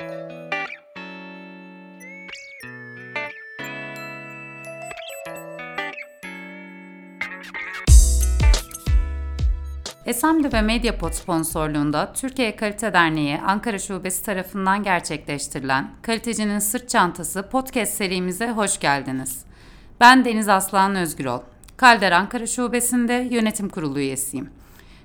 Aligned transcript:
Esemli 0.00 0.50
ve 10.52 10.62
Mediapod 10.62 11.12
sponsorluğunda 11.12 12.12
Türkiye 12.12 12.56
Kalite 12.56 12.92
Derneği 12.92 13.40
Ankara 13.40 13.78
Şubesi 13.78 14.24
tarafından 14.24 14.82
gerçekleştirilen 14.82 15.90
Kalitecinin 16.02 16.58
Sırt 16.58 16.88
Çantası 16.88 17.48
podcast 17.48 17.94
serimize 17.94 18.50
hoş 18.50 18.80
geldiniz. 18.80 19.44
Ben 20.00 20.24
Deniz 20.24 20.48
Aslan 20.48 20.96
Özgürol. 20.96 21.40
Kalder 21.76 22.12
Ankara 22.12 22.46
Şubesi'nde 22.46 23.28
yönetim 23.30 23.68
kurulu 23.68 23.98
üyesiyim. 23.98 24.59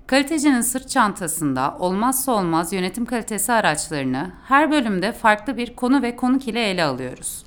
Kalitecinin 0.08 0.62
sırt 0.62 0.90
çantasında 0.90 1.76
olmazsa 1.80 2.32
olmaz 2.32 2.74
yönetim 2.74 3.06
kalitesi 3.06 3.54
araçlarını 3.54 4.32
her 4.48 4.72
bölümde 4.72 5.12
farklı 5.12 5.58
bir 5.58 5.76
konu 5.76 6.02
ve 6.02 6.16
konuk 6.16 6.48
ile 6.48 6.70
ele 6.70 6.84
alıyoruz. 6.84 7.44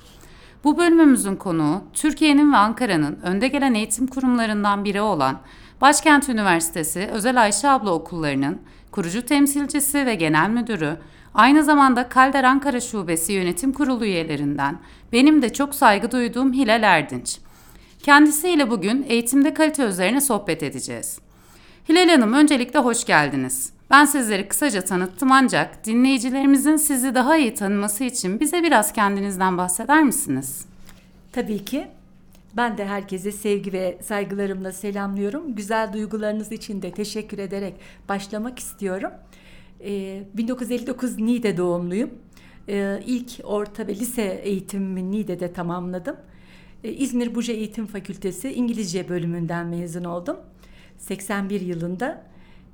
Bu 0.63 0.77
bölümümüzün 0.77 1.35
konuğu 1.35 1.83
Türkiye'nin 1.93 2.53
ve 2.53 2.57
Ankara'nın 2.57 3.19
önde 3.23 3.47
gelen 3.47 3.73
eğitim 3.73 4.07
kurumlarından 4.07 4.85
biri 4.85 5.01
olan 5.01 5.39
Başkent 5.81 6.29
Üniversitesi 6.29 7.09
Özel 7.11 7.41
Ayşe 7.41 7.69
Abla 7.69 7.91
Okulları'nın 7.91 8.61
kurucu 8.91 9.25
temsilcisi 9.25 10.05
ve 10.05 10.15
genel 10.15 10.49
müdürü, 10.49 10.97
aynı 11.33 11.63
zamanda 11.63 12.09
Kalder 12.09 12.43
Ankara 12.43 12.79
Şubesi 12.79 13.33
Yönetim 13.33 13.73
Kurulu 13.73 14.05
üyelerinden 14.05 14.79
benim 15.11 15.41
de 15.41 15.53
çok 15.53 15.75
saygı 15.75 16.11
duyduğum 16.11 16.53
Hilal 16.53 16.83
Erdinç. 16.83 17.39
Kendisiyle 18.03 18.69
bugün 18.69 19.05
eğitimde 19.09 19.53
kalite 19.53 19.83
üzerine 19.83 20.21
sohbet 20.21 20.63
edeceğiz. 20.63 21.28
Hilal 21.89 22.09
Hanım 22.09 22.33
öncelikle 22.33 22.79
hoş 22.79 23.05
geldiniz. 23.05 23.73
Ben 23.89 24.05
sizleri 24.05 24.47
kısaca 24.47 24.81
tanıttım 24.81 25.31
ancak 25.31 25.85
dinleyicilerimizin 25.85 26.75
sizi 26.75 27.15
daha 27.15 27.37
iyi 27.37 27.53
tanıması 27.53 28.03
için 28.03 28.39
bize 28.39 28.63
biraz 28.63 28.93
kendinizden 28.93 29.57
bahseder 29.57 30.03
misiniz? 30.03 30.65
Tabii 31.31 31.65
ki. 31.65 31.87
Ben 32.57 32.77
de 32.77 32.85
herkese 32.85 33.31
sevgi 33.31 33.73
ve 33.73 33.97
saygılarımla 34.01 34.71
selamlıyorum. 34.71 35.55
Güzel 35.55 35.93
duygularınız 35.93 36.51
için 36.51 36.81
de 36.81 36.91
teşekkür 36.91 37.37
ederek 37.37 37.73
başlamak 38.09 38.59
istiyorum. 38.59 39.11
Ee, 39.85 40.23
1959 40.33 41.17
Niğde 41.17 41.57
doğumluyum. 41.57 42.09
Ee, 42.69 42.99
ilk 43.05 43.31
orta 43.43 43.87
ve 43.87 43.95
lise 43.95 44.41
eğitimimi 44.43 45.11
Niğde'de 45.11 45.53
tamamladım. 45.53 46.15
Ee, 46.83 46.91
İzmir 46.91 47.35
Buca 47.35 47.53
Eğitim 47.53 47.85
Fakültesi 47.85 48.53
İngilizce 48.53 49.09
bölümünden 49.09 49.67
mezun 49.67 50.03
oldum. 50.03 50.37
81 50.99 51.61
yılında. 51.61 52.29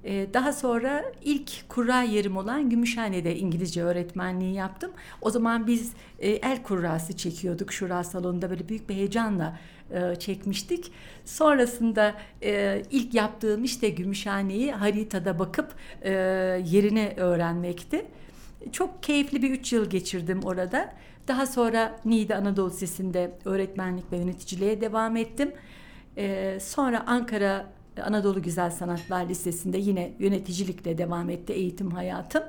Ee, 0.06 0.28
daha 0.34 0.54
sonra 0.54 1.06
ilk 1.24 1.70
kura 1.70 2.02
yerim 2.02 2.38
olan 2.38 2.70
Gümüşhane'de 2.70 3.38
İngilizce 3.38 3.84
öğretmenliği 3.84 4.54
yaptım. 4.54 4.92
O 5.22 5.30
zaman 5.30 5.68
biz 5.68 5.94
e, 6.20 6.30
el 6.30 6.64
kurrası 6.64 7.18
çekiyorduk 7.18 7.74
şura 7.74 8.04
salonunda 8.04 8.50
böyle 8.50 8.70
büyük 8.70 8.90
bir 8.90 8.96
heyecanla 8.96 9.60
e, 9.92 10.16
çekmiştik. 10.16 10.92
Sonrasında 11.26 12.16
e, 12.44 12.84
ilk 12.92 13.14
yaptığım 13.14 13.64
işte 13.64 13.90
Gümüşhane'yi 13.90 14.72
haritada 14.72 15.40
bakıp 15.40 15.76
yerini 16.66 17.14
öğrenmekti. 17.18 18.06
Çok 18.72 19.04
keyifli 19.04 19.42
bir 19.42 19.52
üç 19.52 19.74
yıl 19.74 19.90
geçirdim 19.90 20.40
orada. 20.44 20.94
Daha 21.28 21.46
sonra 21.46 22.00
Niğde 22.06 22.36
Anadolu 22.36 22.70
Lisesi'nde 22.70 23.32
öğretmenlik 23.46 24.12
ve 24.12 24.18
yöneticiliğe 24.18 24.82
devam 24.82 25.18
ettim. 25.18 25.52
Sonra 26.60 27.04
Ankara 27.08 27.75
Anadolu 28.04 28.42
Güzel 28.42 28.72
Sanatlar 28.72 29.30
Lisesi'nde 29.30 29.78
yine 29.78 30.14
yöneticilikle 30.20 30.98
devam 30.98 31.30
etti 31.30 31.54
eğitim 31.54 31.92
hayatım. 31.92 32.44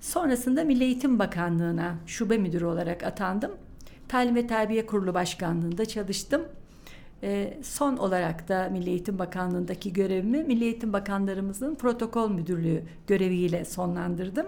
Sonrasında 0.00 0.64
Milli 0.64 0.84
Eğitim 0.84 1.18
Bakanlığı'na 1.18 1.94
şube 2.06 2.38
müdürü 2.38 2.64
olarak 2.64 3.02
atandım. 3.02 3.50
Talim 4.08 4.34
ve 4.34 4.46
Terbiye 4.46 4.86
Kurulu 4.86 5.14
Başkanlığı'nda 5.14 5.84
çalıştım. 5.86 6.42
E, 7.22 7.58
son 7.62 7.96
olarak 7.96 8.48
da 8.48 8.68
Milli 8.72 8.90
Eğitim 8.90 9.18
Bakanlığı'ndaki 9.18 9.92
görevimi 9.92 10.42
Milli 10.44 10.64
Eğitim 10.64 10.92
Bakanlarımızın 10.92 11.74
protokol 11.74 12.30
müdürlüğü 12.30 12.82
göreviyle 13.06 13.64
sonlandırdım. 13.64 14.46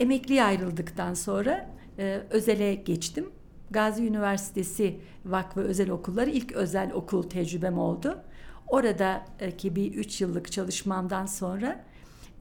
Emekliye 0.00 0.44
ayrıldıktan 0.44 1.14
sonra 1.14 1.70
e, 1.98 2.20
özele 2.30 2.74
geçtim. 2.74 3.30
Gazi 3.70 4.06
Üniversitesi 4.06 4.96
Vakfı 5.24 5.60
Özel 5.60 5.90
Okulları 5.90 6.30
ilk 6.30 6.52
özel 6.52 6.92
okul 6.92 7.22
tecrübem 7.22 7.78
oldu. 7.78 8.18
Oradaki 8.68 9.76
bir 9.76 9.94
üç 9.94 10.20
yıllık 10.20 10.52
çalışmamdan 10.52 11.26
sonra 11.26 11.84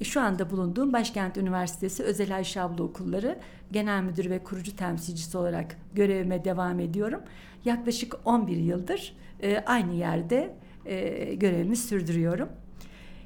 e, 0.02 0.03
şu 0.03 0.22
anda 0.22 0.50
bulunduğum 0.50 0.94
Başkent 0.94 1.38
Üniversitesi 1.38 2.03
Özel 2.03 2.36
Ayşe 2.36 2.62
Abla 2.62 2.84
Okulları 2.84 3.40
Genel 3.72 4.03
Müdür 4.03 4.30
ve 4.30 4.44
Kurucu 4.44 4.75
Temsilcisi 4.75 5.38
olarak 5.38 5.78
görevime 5.94 6.46
devam 6.46 6.80
ediyorum. 6.80 7.22
Yaklaşık 7.66 8.16
11 8.25 8.58
yıldır 8.58 9.13
e, 9.44 9.58
aynı 9.58 9.94
yerde 9.94 10.56
e, 10.86 11.34
görevimi 11.36 11.75
sürdürüyorum. 11.75 12.50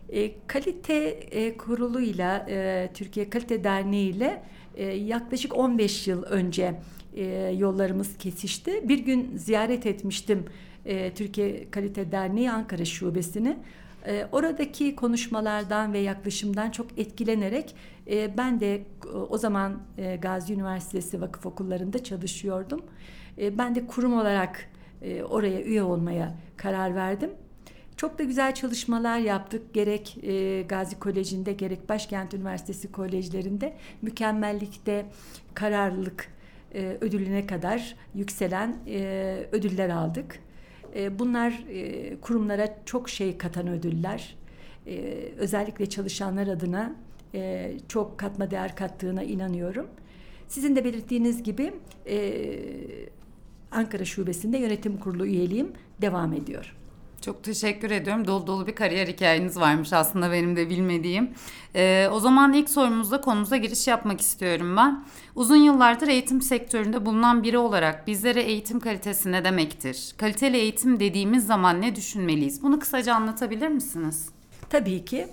E, 0.09 0.31
kalite 0.47 0.95
e, 1.09 1.57
kuruluyla 1.57 2.45
e, 2.49 2.89
Türkiye 2.93 3.29
Kalite 3.29 3.63
Derneği 3.63 4.09
ile 4.09 4.43
e, 4.75 4.85
yaklaşık 4.85 5.57
15 5.57 6.07
yıl 6.07 6.23
önce 6.23 6.79
e, 7.15 7.25
yollarımız 7.57 8.17
kesişti. 8.17 8.89
Bir 8.89 8.99
gün 8.99 9.37
ziyaret 9.37 9.85
etmiştim 9.85 10.45
e, 10.85 11.13
Türkiye 11.13 11.71
Kalite 11.71 12.11
Derneği 12.11 12.51
Ankara 12.51 12.85
Şubesi'ni. 12.85 13.57
E, 14.07 14.27
oradaki 14.31 14.95
konuşmalardan 14.95 15.93
ve 15.93 15.99
yaklaşımdan 15.99 16.71
çok 16.71 16.99
etkilenerek 16.99 17.75
e, 18.09 18.37
ben 18.37 18.59
de 18.59 18.81
o 19.29 19.37
zaman 19.37 19.79
e, 19.97 20.15
Gazi 20.15 20.53
Üniversitesi 20.53 21.21
vakıf 21.21 21.45
okullarında 21.45 22.03
çalışıyordum. 22.03 22.81
E, 23.37 23.57
ben 23.57 23.75
de 23.75 23.87
kurum 23.87 24.13
olarak 24.13 24.69
e, 25.01 25.23
oraya 25.23 25.61
üye 25.61 25.83
olmaya 25.83 26.35
karar 26.57 26.95
verdim. 26.95 27.29
Çok 27.97 28.19
da 28.19 28.23
güzel 28.23 28.53
çalışmalar 28.53 29.19
yaptık. 29.19 29.73
Gerek 29.73 30.17
e, 30.23 30.61
Gazi 30.61 30.99
Koleji'nde 30.99 31.53
gerek 31.53 31.89
Başkent 31.89 32.33
Üniversitesi 32.33 32.91
kolejlerinde 32.91 33.73
mükemmellikte 34.01 35.05
kararlılık 35.53 36.27
e, 36.73 36.97
ödülüne 37.01 37.47
kadar 37.47 37.95
yükselen 38.15 38.77
e, 38.87 39.47
ödüller 39.51 39.89
aldık. 39.89 40.39
E, 40.95 41.19
bunlar 41.19 41.63
e, 41.69 42.15
kurumlara 42.21 42.75
çok 42.85 43.09
şey 43.09 43.37
katan 43.37 43.67
ödüller. 43.67 44.35
E, 44.87 44.97
özellikle 45.37 45.89
çalışanlar 45.89 46.47
adına 46.47 46.95
çok 47.87 48.17
katma 48.17 48.51
değer 48.51 48.75
kattığına 48.75 49.23
inanıyorum. 49.23 49.87
Sizin 50.47 50.75
de 50.75 50.85
belirttiğiniz 50.85 51.43
gibi 51.43 51.73
Ankara 53.71 54.05
Şubesi'nde 54.05 54.57
yönetim 54.57 54.97
kurulu 54.97 55.25
üyeliğim 55.25 55.71
devam 56.01 56.33
ediyor. 56.33 56.75
Çok 57.21 57.43
teşekkür 57.43 57.91
ediyorum. 57.91 58.27
Dolu 58.27 58.47
dolu 58.47 58.67
bir 58.67 58.75
kariyer 58.75 59.07
hikayeniz 59.07 59.59
varmış 59.59 59.93
aslında 59.93 60.31
benim 60.31 60.55
de 60.55 60.69
bilmediğim. 60.69 61.29
Ee, 61.75 62.09
o 62.11 62.19
zaman 62.19 62.53
ilk 62.53 62.69
sorumuzda 62.69 63.21
konumuza 63.21 63.57
giriş 63.57 63.87
yapmak 63.87 64.21
istiyorum 64.21 64.77
ben. 64.77 65.03
Uzun 65.35 65.55
yıllardır 65.55 66.07
eğitim 66.07 66.41
sektöründe 66.41 67.05
bulunan 67.05 67.43
biri 67.43 67.57
olarak 67.57 68.07
bizlere 68.07 68.41
eğitim 68.41 68.79
kalitesi 68.79 69.31
ne 69.31 69.43
demektir? 69.43 70.13
Kaliteli 70.17 70.57
eğitim 70.57 70.99
dediğimiz 70.99 71.47
zaman 71.47 71.81
ne 71.81 71.95
düşünmeliyiz? 71.95 72.63
Bunu 72.63 72.79
kısaca 72.79 73.15
anlatabilir 73.15 73.67
misiniz? 73.67 74.29
Tabii 74.69 75.05
ki. 75.05 75.27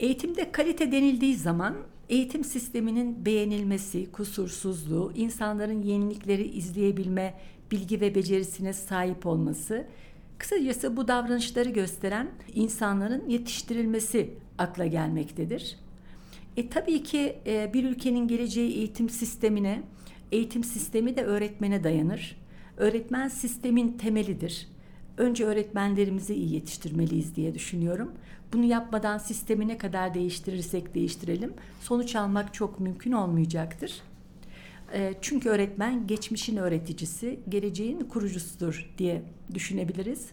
Eğitimde 0.00 0.52
kalite 0.52 0.92
denildiği 0.92 1.36
zaman 1.36 1.74
eğitim 2.08 2.44
sisteminin 2.44 3.26
beğenilmesi, 3.26 4.12
kusursuzluğu, 4.12 5.12
insanların 5.14 5.82
yenilikleri 5.82 6.44
izleyebilme, 6.44 7.34
bilgi 7.70 8.00
ve 8.00 8.14
becerisine 8.14 8.72
sahip 8.72 9.26
olması, 9.26 9.86
Kısacası 10.38 10.96
bu 10.96 11.08
davranışları 11.08 11.70
gösteren 11.70 12.30
insanların 12.54 13.28
yetiştirilmesi 13.28 14.34
akla 14.58 14.86
gelmektedir. 14.86 15.78
E, 16.56 16.68
tabii 16.68 17.02
ki 17.02 17.38
e, 17.46 17.70
bir 17.74 17.84
ülkenin 17.84 18.28
geleceği 18.28 18.72
eğitim 18.72 19.08
sistemine, 19.08 19.82
eğitim 20.32 20.64
sistemi 20.64 21.16
de 21.16 21.24
öğretmene 21.24 21.84
dayanır. 21.84 22.36
Öğretmen 22.76 23.28
sistemin 23.28 23.98
temelidir. 23.98 24.68
Önce 25.16 25.44
öğretmenlerimizi 25.44 26.34
iyi 26.34 26.54
yetiştirmeliyiz 26.54 27.36
diye 27.36 27.54
düşünüyorum. 27.54 28.12
Bunu 28.52 28.64
yapmadan 28.64 29.18
sistemi 29.18 29.68
ne 29.68 29.78
kadar 29.78 30.14
değiştirirsek 30.14 30.94
değiştirelim 30.94 31.54
sonuç 31.80 32.16
almak 32.16 32.54
çok 32.54 32.80
mümkün 32.80 33.12
olmayacaktır. 33.12 34.02
E, 34.92 35.14
çünkü 35.20 35.48
öğretmen 35.48 36.06
geçmişin 36.06 36.56
öğreticisi, 36.56 37.40
geleceğin 37.48 38.00
kurucusudur 38.00 38.90
diye 38.98 39.22
düşünebiliriz. 39.54 40.30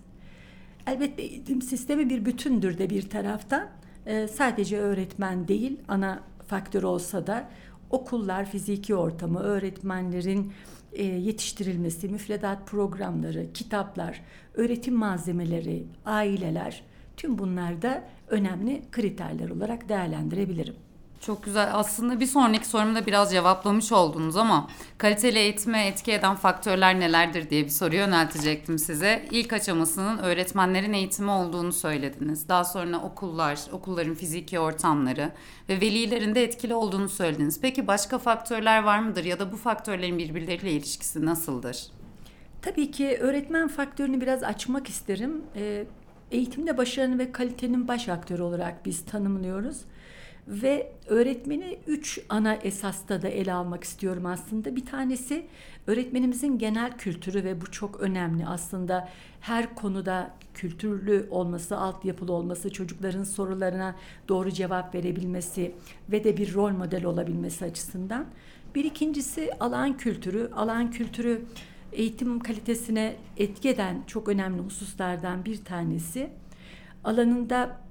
Elbette 0.88 1.21
eğitim 1.21 1.61
sistemi 1.61 2.09
bir 2.09 2.25
bütündür 2.25 2.77
de 2.77 2.89
bir 2.89 3.09
taraftan. 3.09 3.69
E, 4.06 4.27
sadece 4.27 4.77
öğretmen 4.77 5.47
değil, 5.47 5.79
ana 5.88 6.23
faktör 6.47 6.83
olsa 6.83 7.27
da 7.27 7.50
okullar, 7.89 8.45
fiziki 8.45 8.95
ortamı, 8.95 9.39
öğretmenlerin 9.39 10.53
e, 10.94 11.03
yetiştirilmesi, 11.03 12.09
müfredat 12.09 12.67
programları, 12.67 13.53
kitaplar, 13.53 14.21
öğretim 14.53 14.95
malzemeleri, 14.95 15.83
aileler 16.06 16.83
tüm 17.17 17.38
bunlar 17.38 17.81
da 17.81 18.03
önemli 18.27 18.81
kriterler 18.91 19.50
olarak 19.50 19.89
değerlendirebilirim. 19.89 20.75
Çok 21.21 21.44
güzel. 21.44 21.69
Aslında 21.74 22.19
bir 22.19 22.25
sonraki 22.25 22.68
sorumda 22.68 23.06
biraz 23.06 23.31
cevaplamış 23.31 23.92
oldunuz 23.92 24.38
ama 24.38 24.68
kaliteli 24.98 25.38
eğitime 25.39 25.88
etki 25.88 26.12
eden 26.12 26.36
faktörler 26.36 27.00
nelerdir 27.00 27.50
diye 27.50 27.63
bir 27.63 27.69
soru 27.69 27.95
yöneltecektim 27.95 28.80
size. 28.80 29.25
İlk 29.31 29.54
aşamasının 29.54 30.18
öğretmenlerin 30.18 30.94
eğitimi 30.94 31.31
olduğunu 31.31 31.74
söylediniz. 31.74 32.50
Daha 32.50 32.63
sonra 32.63 33.00
okullar, 33.00 33.60
okulların 33.71 34.16
fiziki 34.16 34.60
ortamları 34.60 35.31
ve 35.69 35.81
velilerin 35.81 36.36
de 36.36 36.44
etkili 36.44 36.74
olduğunu 36.74 37.10
söylediniz. 37.10 37.62
Peki 37.62 37.88
başka 37.88 38.18
faktörler 38.18 38.83
var 38.83 39.00
mıdır 39.00 39.24
ya 39.24 39.39
da 39.39 39.51
bu 39.51 39.57
faktörlerin 39.57 40.18
birbirleriyle 40.18 40.71
ilişkisi 40.71 41.25
nasıldır? 41.25 41.88
Tabii 42.62 42.92
ki 42.92 43.18
öğretmen 43.19 43.68
faktörünü 43.68 44.21
biraz 44.21 44.44
açmak 44.44 44.89
isterim. 44.89 45.42
Ee, 45.56 45.86
eğitimde 46.31 46.77
başarının 46.77 47.19
ve 47.19 47.31
kalitenin 47.31 47.88
baş 47.88 48.10
aktörü 48.10 48.42
olarak 48.42 48.86
biz 48.86 49.06
tanımlıyoruz. 49.06 49.77
Ve 50.49 50.91
öğretmeni 51.07 51.79
üç 51.87 52.19
ana 52.29 52.53
esasta 52.53 53.21
da 53.21 53.27
ele 53.27 53.53
almak 53.53 53.83
istiyorum 53.83 54.25
aslında. 54.25 54.75
Bir 54.75 54.85
tanesi 54.85 55.45
öğretmenimizin 55.87 56.57
genel 56.57 56.97
kültürü 56.97 57.43
ve 57.43 57.61
bu 57.61 57.71
çok 57.71 57.99
önemli. 57.99 58.47
Aslında 58.47 59.09
her 59.41 59.75
konuda 59.75 60.31
kültürlü 60.53 61.27
olması, 61.31 61.77
altyapılı 61.77 62.33
olması, 62.33 62.71
çocukların 62.71 63.23
sorularına 63.23 63.95
doğru 64.29 64.51
cevap 64.51 64.95
verebilmesi 64.95 65.75
ve 66.11 66.23
de 66.23 66.37
bir 66.37 66.53
rol 66.53 66.71
model 66.71 67.05
olabilmesi 67.05 67.65
açısından. 67.65 68.25
Bir 68.75 68.85
ikincisi 68.85 69.51
alan 69.59 69.97
kültürü. 69.97 70.51
Alan 70.55 70.91
kültürü 70.91 71.41
eğitim 71.91 72.39
kalitesine 72.39 73.15
etki 73.37 73.69
eden 73.69 74.03
çok 74.07 74.27
önemli 74.27 74.61
hususlardan 74.61 75.45
bir 75.45 75.65
tanesi. 75.65 76.29
Alanında 77.03 77.88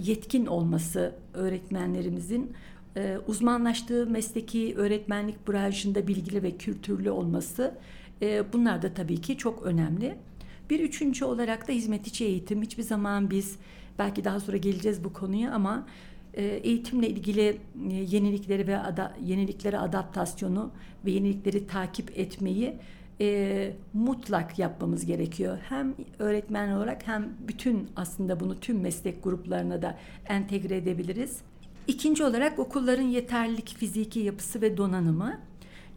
yetkin 0.00 0.46
olması 0.46 1.14
öğretmenlerimizin 1.34 2.52
e, 2.96 3.18
uzmanlaştığı 3.26 4.06
mesleki 4.06 4.74
öğretmenlik 4.76 5.48
branşında 5.48 6.06
bilgili 6.06 6.42
ve 6.42 6.50
kültürlü 6.50 7.10
olması 7.10 7.74
e, 8.22 8.52
bunlar 8.52 8.82
da 8.82 8.94
tabii 8.94 9.20
ki 9.20 9.38
çok 9.38 9.62
önemli. 9.62 10.16
Bir 10.70 10.80
üçüncü 10.80 11.24
olarak 11.24 11.68
da 11.68 11.72
hizmet 11.72 12.06
içi 12.06 12.24
eğitim. 12.24 12.62
Hiçbir 12.62 12.82
zaman 12.82 13.30
biz 13.30 13.56
belki 13.98 14.24
daha 14.24 14.40
sonra 14.40 14.56
geleceğiz 14.56 15.04
bu 15.04 15.12
konuya 15.12 15.52
ama 15.52 15.86
eğitimle 16.34 17.08
ilgili 17.08 17.60
yenilikleri 17.90 18.66
ve 18.66 18.78
ada, 18.78 19.16
yeniliklere 19.24 19.78
adaptasyonu 19.78 20.70
ve 21.04 21.10
yenilikleri 21.10 21.66
takip 21.66 22.18
etmeyi 22.18 22.76
e, 23.20 23.72
mutlak 23.92 24.58
yapmamız 24.58 25.06
gerekiyor. 25.06 25.58
Hem 25.68 25.94
öğretmen 26.18 26.68
olarak 26.68 27.06
hem 27.06 27.28
bütün 27.48 27.88
aslında 27.96 28.40
bunu 28.40 28.60
tüm 28.60 28.80
meslek 28.80 29.24
gruplarına 29.24 29.82
da 29.82 29.98
entegre 30.26 30.76
edebiliriz. 30.76 31.38
İkinci 31.86 32.24
olarak 32.24 32.58
okulların 32.58 33.02
yeterlilik 33.02 33.76
fiziki 33.78 34.20
yapısı 34.20 34.60
ve 34.60 34.76
donanımı. 34.76 35.40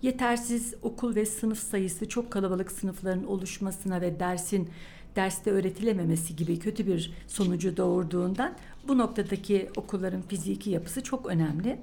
Yetersiz 0.02 0.74
okul 0.82 1.16
ve 1.16 1.26
sınıf 1.26 1.60
sayısı 1.60 2.10
çok 2.10 2.32
kalabalık 2.32 2.72
sınıfların 2.72 3.28
oluşmasına 3.28 4.02
ve 4.02 4.20
dersin 4.20 4.70
derste 5.16 5.52
öğretilememesi 5.52 6.36
gibi 6.36 6.60
kötü 6.60 6.88
bir 6.88 7.14
sonucu 7.28 7.78
doğurduğundan 7.78 8.54
bu 8.88 8.98
noktadaki 8.98 9.70
okulların 9.76 10.22
fiziki 10.22 10.70
yapısı 10.70 11.04
çok 11.04 11.26
önemli. 11.26 11.80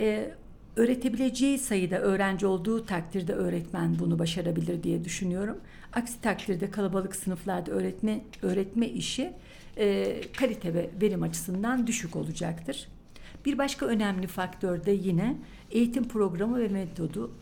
Ee, 0.00 0.34
öğretebileceği 0.76 1.58
sayıda 1.58 1.98
öğrenci 1.98 2.46
olduğu 2.46 2.86
takdirde 2.86 3.32
öğretmen 3.32 3.98
bunu 3.98 4.18
başarabilir 4.18 4.82
diye 4.82 5.04
düşünüyorum. 5.04 5.58
Aksi 5.92 6.20
takdirde 6.20 6.70
kalabalık 6.70 7.16
sınıflarda 7.16 7.70
öğretme 7.70 8.20
öğretme 8.42 8.88
işi 8.88 9.32
e, 9.78 10.16
kalite 10.36 10.74
ve 10.74 10.90
verim 11.02 11.22
açısından 11.22 11.86
düşük 11.86 12.16
olacaktır. 12.16 12.88
Bir 13.44 13.58
başka 13.58 13.86
önemli 13.86 14.26
faktör 14.26 14.84
de 14.84 14.90
yine 14.90 15.36
eğitim 15.70 16.08
programı 16.08 16.60
ve 16.60 16.68
metodu. 16.68 17.32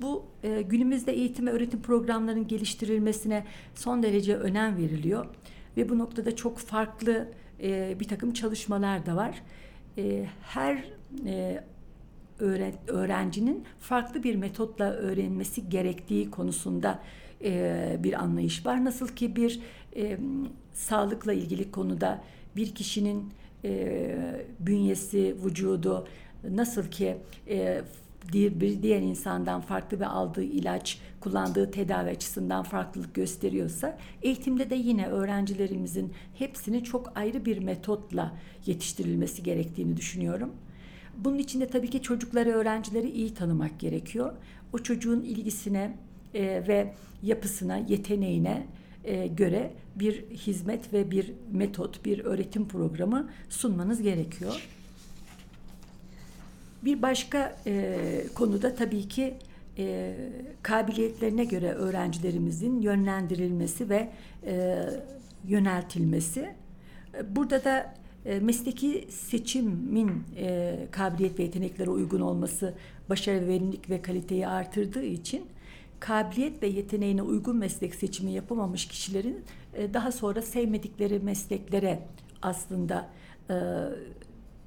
Bu 0.00 0.26
e, 0.42 0.62
günümüzde 0.62 1.12
eğitim 1.12 1.46
ve 1.46 1.50
öğretim 1.50 1.82
programlarının 1.82 2.48
geliştirilmesine 2.48 3.44
son 3.74 4.02
derece 4.02 4.36
önem 4.36 4.76
veriliyor 4.76 5.26
ve 5.76 5.88
bu 5.88 5.98
noktada 5.98 6.36
çok 6.36 6.58
farklı 6.58 7.28
e, 7.62 7.96
bir 8.00 8.08
takım 8.08 8.32
çalışmalar 8.32 9.06
da 9.06 9.16
var. 9.16 9.42
E, 9.98 10.26
her 10.42 10.84
e, 11.26 11.64
öğrencinin 12.88 13.64
farklı 13.80 14.22
bir 14.22 14.34
metotla 14.34 14.92
öğrenmesi 14.92 15.68
gerektiği 15.68 16.30
konusunda 16.30 17.02
bir 18.02 18.12
anlayış 18.22 18.66
var. 18.66 18.84
Nasıl 18.84 19.08
ki 19.08 19.36
bir 19.36 19.60
sağlıkla 20.72 21.32
ilgili 21.32 21.70
konuda 21.70 22.22
bir 22.56 22.74
kişinin 22.74 23.32
bünyesi, 24.60 25.36
vücudu 25.44 26.06
nasıl 26.50 26.84
ki 26.90 27.16
bir 28.32 28.82
diğer 28.82 29.00
insandan 29.00 29.60
farklı 29.60 30.00
ve 30.00 30.06
aldığı 30.06 30.42
ilaç, 30.42 31.00
kullandığı 31.20 31.70
tedavi 31.70 32.10
açısından 32.10 32.62
farklılık 32.62 33.14
gösteriyorsa 33.14 33.98
eğitimde 34.22 34.70
de 34.70 34.74
yine 34.74 35.06
öğrencilerimizin 35.06 36.12
hepsini 36.34 36.84
çok 36.84 37.12
ayrı 37.14 37.44
bir 37.44 37.58
metotla 37.58 38.36
yetiştirilmesi 38.66 39.42
gerektiğini 39.42 39.96
düşünüyorum. 39.96 40.52
Bunun 41.18 41.38
için 41.38 41.60
de 41.60 41.66
tabii 41.66 41.90
ki 41.90 42.02
çocukları, 42.02 42.50
öğrencileri 42.50 43.10
iyi 43.10 43.34
tanımak 43.34 43.80
gerekiyor. 43.80 44.32
O 44.72 44.78
çocuğun 44.78 45.22
ilgisine 45.22 45.96
e, 46.34 46.42
ve 46.68 46.94
yapısına, 47.22 47.76
yeteneğine 47.76 48.66
e, 49.04 49.26
göre 49.26 49.72
bir 49.96 50.30
hizmet 50.30 50.92
ve 50.92 51.10
bir 51.10 51.32
metot, 51.52 52.04
bir 52.04 52.24
öğretim 52.24 52.68
programı 52.68 53.30
sunmanız 53.48 54.02
gerekiyor. 54.02 54.68
Bir 56.84 57.02
başka 57.02 57.56
e, 57.66 57.96
konuda 58.34 58.74
tabii 58.74 59.08
ki 59.08 59.34
e, 59.78 60.14
kabiliyetlerine 60.62 61.44
göre 61.44 61.72
öğrencilerimizin 61.72 62.80
yönlendirilmesi 62.80 63.88
ve 63.88 64.08
e, 64.46 64.84
yöneltilmesi. 65.48 66.54
Burada 67.28 67.64
da 67.64 67.94
mesleki 68.34 69.08
seçimin 69.10 70.24
e, 70.36 70.76
kabiliyet 70.90 71.38
ve 71.38 71.42
yeteneklere 71.42 71.90
uygun 71.90 72.20
olması 72.20 72.74
başarı, 73.08 73.48
verimlilik 73.48 73.90
ve 73.90 74.02
kaliteyi 74.02 74.46
artırdığı 74.46 75.04
için 75.04 75.46
kabiliyet 76.00 76.62
ve 76.62 76.66
yeteneğine 76.66 77.22
uygun 77.22 77.56
meslek 77.56 77.94
seçimi 77.94 78.32
yapamamış 78.32 78.88
kişilerin 78.88 79.44
e, 79.74 79.94
daha 79.94 80.12
sonra 80.12 80.42
sevmedikleri 80.42 81.18
mesleklere 81.18 82.02
aslında 82.42 83.08
e, 83.50 83.54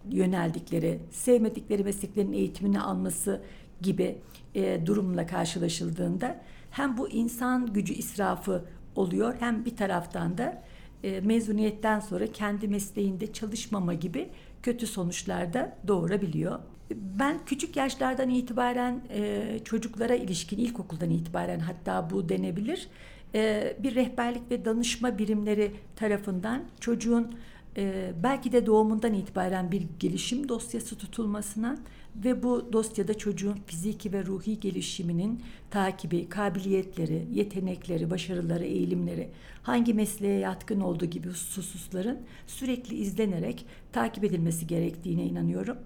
yöneldikleri, 0.09 0.99
sevmedikleri 1.11 1.83
mesleklerin 1.83 2.33
eğitimini 2.33 2.81
alması 2.81 3.41
gibi 3.81 4.17
e, 4.55 4.85
durumla 4.85 5.27
karşılaşıldığında 5.27 6.41
hem 6.71 6.97
bu 6.97 7.09
insan 7.09 7.73
gücü 7.73 7.93
israfı 7.93 8.65
oluyor 8.95 9.35
hem 9.39 9.65
bir 9.65 9.75
taraftan 9.75 10.37
da 10.37 10.43
e, 10.45 10.70
mezuniyetten 11.03 11.99
sonra 11.99 12.27
kendi 12.27 12.67
mesleğinde 12.67 13.33
çalışmama 13.33 13.93
gibi 13.93 14.29
kötü 14.63 14.87
sonuçlar 14.87 15.53
da 15.53 15.77
doğurabiliyor. 15.87 16.59
Ben 16.95 17.39
küçük 17.45 17.75
yaşlardan 17.75 18.29
itibaren 18.29 19.01
e, 19.09 19.59
çocuklara 19.65 20.15
ilişkin 20.15 20.57
ilkokuldan 20.57 21.09
itibaren 21.09 21.59
hatta 21.59 22.09
bu 22.09 22.29
denebilir 22.29 22.87
e, 23.35 23.73
bir 23.79 23.95
rehberlik 23.95 24.51
ve 24.51 24.65
danışma 24.65 25.17
birimleri 25.17 25.71
tarafından 25.95 26.63
çocuğun 26.79 27.35
e, 27.77 28.11
belki 28.23 28.51
de 28.51 28.65
doğumundan 28.65 29.13
itibaren 29.13 29.71
bir 29.71 29.87
gelişim 29.99 30.49
dosyası 30.49 30.97
tutulmasına 30.97 31.77
ve 32.15 32.43
bu 32.43 32.73
dosyada 32.73 33.13
çocuğun 33.17 33.57
fiziki 33.67 34.13
ve 34.13 34.25
ruhi 34.25 34.59
gelişiminin 34.59 35.41
takibi, 35.69 36.29
kabiliyetleri, 36.29 37.25
yetenekleri, 37.33 38.09
başarıları, 38.09 38.63
eğilimleri, 38.63 39.29
hangi 39.63 39.93
mesleğe 39.93 40.39
yatkın 40.39 40.81
olduğu 40.81 41.05
gibi 41.05 41.29
hususların 41.29 42.19
sürekli 42.47 42.95
izlenerek 42.95 43.65
takip 43.91 44.23
edilmesi 44.23 44.67
gerektiğine 44.67 45.23
inanıyorum. 45.23 45.77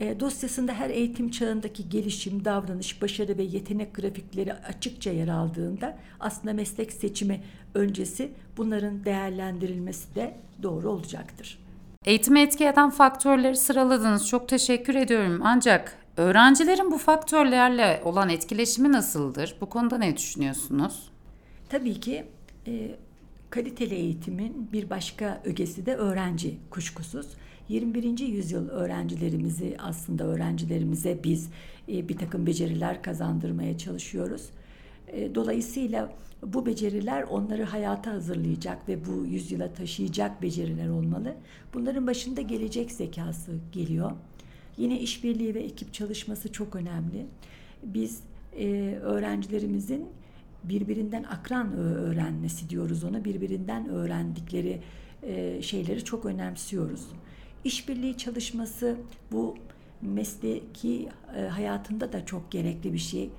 E, 0.00 0.20
dosyasında 0.20 0.72
her 0.72 0.90
eğitim 0.90 1.30
çağındaki 1.30 1.88
gelişim, 1.88 2.44
davranış, 2.44 3.02
başarı 3.02 3.38
ve 3.38 3.42
yetenek 3.42 3.94
grafikleri 3.94 4.54
açıkça 4.54 5.10
yer 5.10 5.28
aldığında 5.28 5.98
aslında 6.20 6.54
meslek 6.54 6.92
seçimi 6.92 7.40
öncesi 7.74 8.30
bunların 8.56 9.04
değerlendirilmesi 9.04 10.14
de 10.14 10.36
doğru 10.62 10.90
olacaktır. 10.90 11.63
Eğitime 12.04 12.42
etki 12.42 12.64
eden 12.64 12.90
faktörleri 12.90 13.56
sıraladınız. 13.56 14.28
Çok 14.28 14.48
teşekkür 14.48 14.94
ediyorum. 14.94 15.40
Ancak 15.44 15.96
öğrencilerin 16.16 16.90
bu 16.90 16.98
faktörlerle 16.98 18.02
olan 18.04 18.28
etkileşimi 18.28 18.92
nasıldır? 18.92 19.56
Bu 19.60 19.68
konuda 19.68 19.98
ne 19.98 20.16
düşünüyorsunuz? 20.16 21.10
Tabii 21.68 22.00
ki 22.00 22.24
e, 22.66 22.90
kaliteli 23.50 23.94
eğitimin 23.94 24.68
bir 24.72 24.90
başka 24.90 25.40
ögesi 25.44 25.86
de 25.86 25.96
öğrenci 25.96 26.58
kuşkusuz. 26.70 27.26
21. 27.68 28.18
yüzyıl 28.18 28.68
öğrencilerimizi 28.68 29.76
aslında 29.78 30.24
öğrencilerimize 30.24 31.24
biz 31.24 31.50
e, 31.88 32.08
bir 32.08 32.18
takım 32.18 32.46
beceriler 32.46 33.02
kazandırmaya 33.02 33.78
çalışıyoruz. 33.78 34.50
E, 35.14 35.34
dolayısıyla 35.34 36.12
bu 36.42 36.66
beceriler 36.66 37.22
onları 37.22 37.64
hayata 37.64 38.12
hazırlayacak 38.12 38.88
ve 38.88 39.06
bu 39.06 39.26
yüzyıla 39.26 39.72
taşıyacak 39.72 40.42
beceriler 40.42 40.88
olmalı. 40.88 41.34
Bunların 41.74 42.06
başında 42.06 42.40
gelecek 42.40 42.92
zekası 42.92 43.52
geliyor. 43.72 44.12
Yine 44.76 45.00
işbirliği 45.00 45.54
ve 45.54 45.60
ekip 45.60 45.92
çalışması 45.92 46.52
çok 46.52 46.76
önemli. 46.76 47.26
Biz 47.82 48.20
e, 48.58 48.98
öğrencilerimizin 49.02 50.06
birbirinden 50.64 51.22
akran 51.22 51.72
öğrenmesi 51.72 52.70
diyoruz 52.70 53.04
ona. 53.04 53.24
Birbirinden 53.24 53.88
öğrendikleri 53.88 54.80
e, 55.22 55.62
şeyleri 55.62 56.04
çok 56.04 56.24
önemsiyoruz. 56.24 57.06
İşbirliği 57.64 58.16
çalışması 58.16 58.96
bu 59.32 59.56
mesleki 60.02 61.08
e, 61.36 61.40
hayatında 61.42 62.12
da 62.12 62.26
çok 62.26 62.50
gerekli 62.50 62.92
bir 62.92 62.98
şey. 62.98 63.30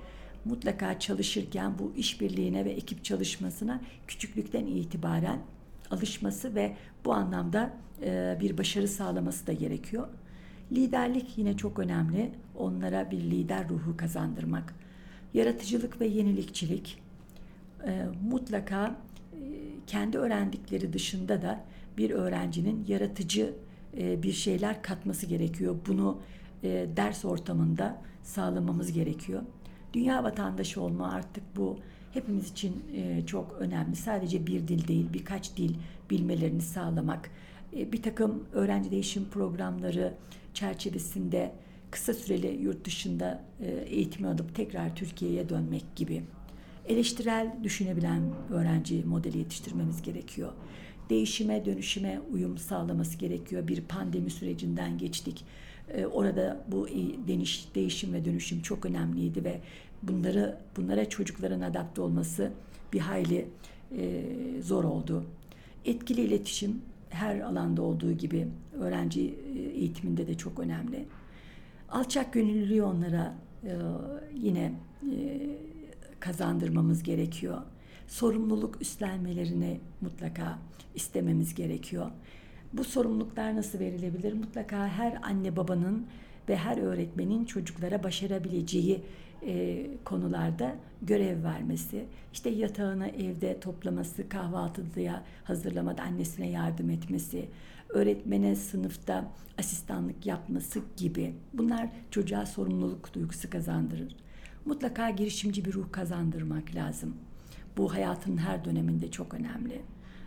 Mutlaka 0.48 0.98
çalışırken 0.98 1.78
bu 1.78 1.92
işbirliğine 1.96 2.64
ve 2.64 2.70
ekip 2.70 3.04
çalışmasına 3.04 3.80
küçüklükten 4.06 4.66
itibaren 4.66 5.38
alışması 5.90 6.54
ve 6.54 6.76
bu 7.04 7.14
anlamda 7.14 7.72
e, 8.02 8.38
bir 8.40 8.58
başarı 8.58 8.88
sağlaması 8.88 9.46
da 9.46 9.52
gerekiyor. 9.52 10.08
Liderlik 10.72 11.38
yine 11.38 11.56
çok 11.56 11.78
önemli. 11.78 12.32
Onlara 12.56 13.10
bir 13.10 13.20
lider 13.20 13.68
ruhu 13.68 13.96
kazandırmak. 13.96 14.74
Yaratıcılık 15.34 16.00
ve 16.00 16.06
yenilikçilik 16.06 17.02
e, 17.86 18.04
mutlaka 18.30 18.86
e, 18.86 19.38
kendi 19.86 20.18
öğrendikleri 20.18 20.92
dışında 20.92 21.42
da 21.42 21.64
bir 21.98 22.10
öğrencinin 22.10 22.84
yaratıcı 22.88 23.54
e, 23.98 24.22
bir 24.22 24.32
şeyler 24.32 24.82
katması 24.82 25.26
gerekiyor. 25.26 25.76
Bunu 25.88 26.20
e, 26.62 26.86
ders 26.96 27.24
ortamında 27.24 28.02
sağlamamız 28.22 28.92
gerekiyor. 28.92 29.42
Dünya 29.96 30.24
vatandaşı 30.24 30.80
olma 30.80 31.12
artık 31.12 31.56
bu 31.56 31.76
hepimiz 32.12 32.50
için 32.50 32.82
e, 32.94 33.26
çok 33.26 33.56
önemli. 33.60 33.96
Sadece 33.96 34.46
bir 34.46 34.68
dil 34.68 34.88
değil, 34.88 35.06
birkaç 35.12 35.56
dil 35.56 35.74
bilmelerini 36.10 36.62
sağlamak. 36.62 37.30
E, 37.76 37.92
bir 37.92 38.02
takım 38.02 38.44
öğrenci 38.52 38.90
değişim 38.90 39.24
programları 39.24 40.14
çerçevesinde 40.54 41.52
kısa 41.90 42.14
süreli 42.14 42.62
yurt 42.62 42.84
dışında 42.84 43.44
e, 43.60 43.70
eğitimi 43.70 44.28
alıp 44.28 44.54
tekrar 44.54 44.96
Türkiye'ye 44.96 45.48
dönmek 45.48 45.96
gibi. 45.96 46.22
Eleştirel 46.88 47.54
düşünebilen 47.62 48.22
öğrenci 48.50 49.04
modeli 49.04 49.38
yetiştirmemiz 49.38 50.02
gerekiyor. 50.02 50.52
Değişime, 51.10 51.64
dönüşüme 51.64 52.20
uyum 52.32 52.58
sağlaması 52.58 53.18
gerekiyor. 53.18 53.68
Bir 53.68 53.80
pandemi 53.80 54.30
sürecinden 54.30 54.98
geçtik. 54.98 55.44
E, 55.94 56.06
orada 56.06 56.64
bu 56.68 56.88
deniş, 57.28 57.68
değişim 57.74 58.12
ve 58.12 58.24
dönüşüm 58.24 58.62
çok 58.62 58.86
önemliydi 58.86 59.44
ve 59.44 59.60
bunları 60.02 60.58
bunlara 60.76 61.08
çocukların 61.08 61.60
adapte 61.60 62.00
olması 62.00 62.52
bir 62.92 63.00
hayli 63.00 63.48
e, 63.98 64.22
zor 64.62 64.84
oldu. 64.84 65.24
Etkili 65.84 66.20
iletişim 66.20 66.82
her 67.10 67.40
alanda 67.40 67.82
olduğu 67.82 68.12
gibi 68.12 68.48
öğrenci 68.80 69.38
e, 69.54 69.58
eğitiminde 69.58 70.26
de 70.26 70.34
çok 70.34 70.58
önemli. 70.58 71.06
Alçak 71.88 72.32
gönüllülüğü 72.32 72.82
onlara 72.82 73.34
e, 73.64 73.72
yine 74.34 74.72
e, 75.02 75.40
kazandırmamız 76.20 77.02
gerekiyor. 77.02 77.58
Sorumluluk 78.06 78.82
üstlenmelerini 78.82 79.80
mutlaka 80.00 80.58
istememiz 80.94 81.54
gerekiyor. 81.54 82.10
Bu 82.72 82.84
sorumluluklar 82.84 83.56
nasıl 83.56 83.78
verilebilir? 83.78 84.32
Mutlaka 84.32 84.88
her 84.88 85.18
anne 85.22 85.56
babanın 85.56 86.06
ve 86.48 86.56
her 86.56 86.78
öğretmenin 86.78 87.44
çocuklara 87.44 88.02
başarabileceği 88.02 89.02
e, 89.46 89.86
konularda 90.04 90.76
görev 91.02 91.44
vermesi, 91.44 92.04
işte 92.32 92.50
yatağını 92.50 93.08
evde 93.08 93.60
toplaması, 93.60 94.28
kahvaltıya 94.28 95.22
hazırlamada 95.44 96.02
annesine 96.02 96.50
yardım 96.50 96.90
etmesi, 96.90 97.48
öğretmene 97.88 98.56
sınıfta 98.56 99.32
asistanlık 99.58 100.26
yapması 100.26 100.80
gibi 100.96 101.34
bunlar 101.54 101.88
çocuğa 102.10 102.46
sorumluluk 102.46 103.14
duygusu 103.14 103.50
kazandırır. 103.50 104.16
Mutlaka 104.64 105.10
girişimci 105.10 105.64
bir 105.64 105.72
ruh 105.72 105.92
kazandırmak 105.92 106.74
lazım. 106.74 107.16
Bu 107.76 107.94
hayatın 107.94 108.36
her 108.36 108.64
döneminde 108.64 109.10
çok 109.10 109.34
önemli. 109.34 109.82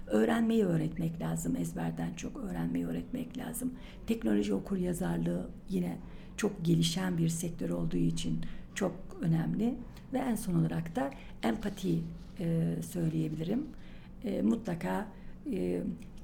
Öğrenmeyi 0.10 0.66
öğretmek 0.66 1.22
lazım. 1.22 1.56
Ezberden 1.56 2.13
çok 2.13 2.38
öğrenmeyi 2.38 2.88
öğretmek 2.88 3.38
lazım. 3.38 3.74
Teknoloji 4.08 4.54
okur 4.54 4.78
yazarlığı 4.78 5.50
yine 5.70 5.98
çok 6.38 6.66
gelişen 6.66 7.18
bir 7.18 7.30
sektör 7.30 7.70
olduğu 7.70 7.98
için 7.98 8.42
çok 8.75 8.96
önemli. 9.22 9.75
Ve 10.13 10.18
en 10.18 10.36
son 10.36 10.56
olarak 10.56 10.96
da 10.96 11.12
empati 11.44 12.00
e, 12.39 12.75
söyleyebilirim. 12.82 13.68
E, 14.24 14.42
mutlaka 14.42 15.08
e, 15.54 15.82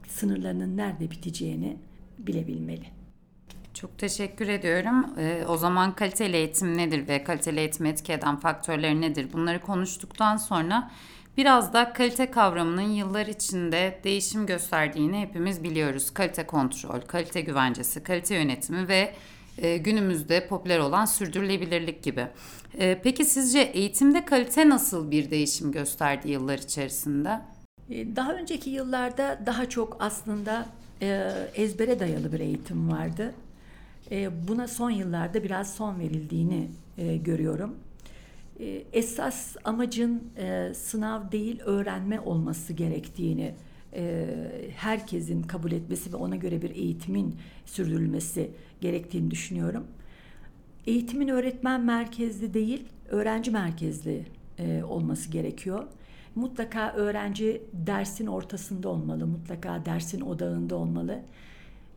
sınırlarının 0.08 0.78
nerede 0.78 1.12
biteceğini 1.12 1.78
bilebilmeli. 2.20 2.86
Çok 3.74 3.98
teşekkür 3.98 4.48
ediyorum. 4.48 5.06
Ee, 5.18 5.44
o 5.48 5.58
zaman 5.58 5.96
kaliteli 5.96 6.36
eğitim 6.36 6.78
nedir 6.78 7.08
ve 7.08 7.24
kaliteli 7.24 7.60
eğitim 7.60 7.86
etki 7.86 8.14
eden 8.14 8.40
faktörleri 8.40 9.02
nedir? 9.02 9.34
Bunları 9.34 9.62
konuştuktan 9.62 10.38
sonra 10.38 10.92
biraz 11.38 11.74
da 11.74 11.94
kalite 11.94 12.32
kavramının 12.32 12.90
yıllar 12.90 13.26
içinde 13.26 14.00
değişim 14.04 14.46
gösterdiğini 14.46 15.20
hepimiz 15.20 15.64
biliyoruz. 15.64 16.14
Kalite 16.14 16.48
kontrol, 16.48 17.02
kalite 17.02 17.42
güvencesi, 17.42 18.04
kalite 18.04 18.36
yönetimi 18.36 18.88
ve 18.88 19.14
e, 19.58 19.78
günümüzde 19.78 20.48
popüler 20.48 20.80
olan 20.80 21.06
sürdürülebilirlik 21.06 22.04
gibi. 22.04 22.28
E, 22.80 23.00
peki 23.04 23.26
sizce 23.26 23.60
eğitimde 23.60 24.26
kalite 24.26 24.70
nasıl 24.70 25.12
bir 25.12 25.32
değişim 25.32 25.72
gösterdi 25.72 26.32
yıllar 26.32 26.58
içerisinde? 26.58 27.42
E, 27.90 28.16
daha 28.16 28.34
önceki 28.34 28.70
yıllarda 28.70 29.40
daha 29.46 29.70
çok 29.70 29.98
aslında 30.00 30.66
e, 31.02 31.32
ezbere 31.56 32.00
dayalı 32.00 32.34
bir 32.34 32.40
eğitim 32.40 32.92
vardı. 32.92 33.34
E, 34.12 34.48
buna 34.48 34.68
son 34.68 34.90
yıllarda 34.90 35.44
biraz 35.44 35.74
son 35.76 36.00
verildiğini 36.00 36.68
e, 36.98 37.18
görüyorum. 37.18 37.76
E, 38.60 38.84
esas 38.94 39.56
amacın 39.64 40.24
e, 40.38 40.74
sınav 40.74 41.32
değil 41.32 41.60
öğrenme 41.66 42.20
olması 42.20 42.74
gerektiğini 42.74 43.54
e, 43.94 44.28
herkesin 44.76 45.44
kabul 45.44 45.72
etmesi 45.72 46.14
ve 46.14 46.18
ona 46.18 46.36
göre 46.36 46.62
bir 46.62 46.70
eğitimin 46.70 47.36
sürdürülmesi 47.66 48.52
gerektiğini 48.82 49.32
düşünüyorum. 49.32 49.88
Eğitimin 50.88 51.28
öğretmen 51.28 51.82
merkezli 51.82 52.54
değil, 52.54 52.86
öğrenci 53.10 53.52
merkezli 53.52 54.26
e, 54.60 54.84
olması 54.84 55.32
gerekiyor. 55.32 55.84
Mutlaka 56.36 56.94
öğrenci 56.94 57.62
dersin 57.74 58.28
ortasında 58.28 58.90
olmalı, 58.90 59.28
mutlaka 59.28 59.86
dersin 59.86 60.22
odağında 60.22 60.76
olmalı. 60.76 61.22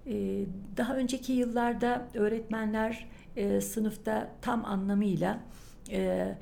E, 0.07 0.45
daha 0.77 0.97
önceki 0.97 1.33
yıllarda 1.33 2.09
öğretmenler 2.15 3.07
e, 3.37 3.61
sınıfta 3.61 4.31
tam 4.43 4.65
anlamıyla 4.65 5.41
e, 5.91 6.35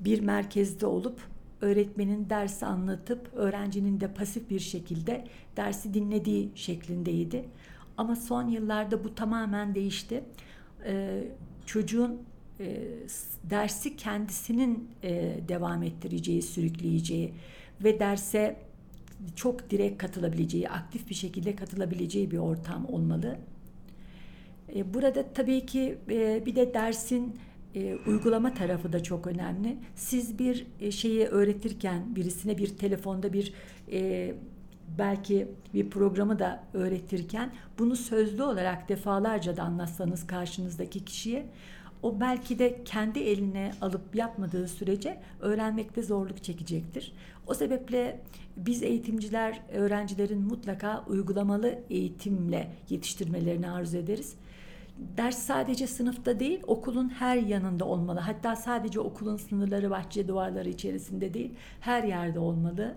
bir 0.00 0.20
merkezde 0.20 0.86
olup 0.86 1.20
öğretmenin 1.60 2.30
dersi 2.30 2.66
anlatıp 2.66 3.30
öğrencinin 3.34 4.00
de 4.00 4.08
pasif 4.08 4.50
bir 4.50 4.60
şekilde 4.60 5.24
dersi 5.56 5.94
dinlediği 5.94 6.50
şeklindeydi. 6.54 7.44
Ama 7.96 8.16
son 8.16 8.48
yıllarda 8.48 9.04
bu 9.04 9.14
tamamen 9.14 9.74
değişti. 9.74 10.24
Ee, 10.84 11.24
çocuğun 11.66 12.22
e, 12.60 12.76
dersi 13.50 13.96
kendisinin 13.96 14.90
e, 15.02 15.34
devam 15.48 15.82
ettireceği, 15.82 16.42
sürükleyeceği 16.42 17.34
ve 17.84 18.00
derse 18.00 18.56
çok 19.36 19.70
direkt 19.70 19.98
katılabileceği, 19.98 20.68
aktif 20.68 21.08
bir 21.10 21.14
şekilde 21.14 21.56
katılabileceği 21.56 22.30
bir 22.30 22.38
ortam 22.38 22.86
olmalı. 22.86 23.38
E, 24.74 24.94
burada 24.94 25.32
tabii 25.34 25.66
ki 25.66 25.98
e, 26.10 26.46
bir 26.46 26.56
de 26.56 26.74
dersin 26.74 27.38
e, 27.74 27.96
uygulama 28.06 28.54
tarafı 28.54 28.92
da 28.92 29.02
çok 29.02 29.26
önemli. 29.26 29.78
Siz 29.94 30.38
bir 30.38 30.66
e, 30.80 30.90
şeyi 30.90 31.26
öğretirken 31.26 32.16
birisine 32.16 32.58
bir 32.58 32.76
telefonda 32.76 33.32
bir 33.32 33.52
e, 33.92 34.34
belki 34.98 35.48
bir 35.74 35.90
programı 35.90 36.38
da 36.38 36.64
öğretirken 36.74 37.52
bunu 37.78 37.96
sözlü 37.96 38.42
olarak 38.42 38.88
defalarca 38.88 39.56
da 39.56 39.62
anlatsanız 39.62 40.26
karşınızdaki 40.26 41.04
kişiye 41.04 41.46
o 42.02 42.20
belki 42.20 42.58
de 42.58 42.84
kendi 42.84 43.18
eline 43.18 43.72
alıp 43.80 44.14
yapmadığı 44.14 44.68
sürece 44.68 45.18
öğrenmekte 45.40 46.02
zorluk 46.02 46.44
çekecektir. 46.44 47.12
O 47.46 47.54
sebeple 47.54 48.20
biz 48.56 48.82
eğitimciler 48.82 49.60
öğrencilerin 49.72 50.40
mutlaka 50.40 51.04
uygulamalı 51.06 51.78
eğitimle 51.90 52.70
yetiştirmelerini 52.90 53.70
arzu 53.70 53.96
ederiz. 53.96 54.34
Ders 54.98 55.38
sadece 55.38 55.86
sınıfta 55.86 56.40
değil, 56.40 56.60
okulun 56.66 57.08
her 57.08 57.36
yanında 57.36 57.84
olmalı. 57.84 58.20
Hatta 58.20 58.56
sadece 58.56 59.00
okulun 59.00 59.36
sınırları, 59.36 59.90
bahçe 59.90 60.28
duvarları 60.28 60.68
içerisinde 60.68 61.34
değil, 61.34 61.54
her 61.80 62.04
yerde 62.04 62.38
olmalı. 62.38 62.94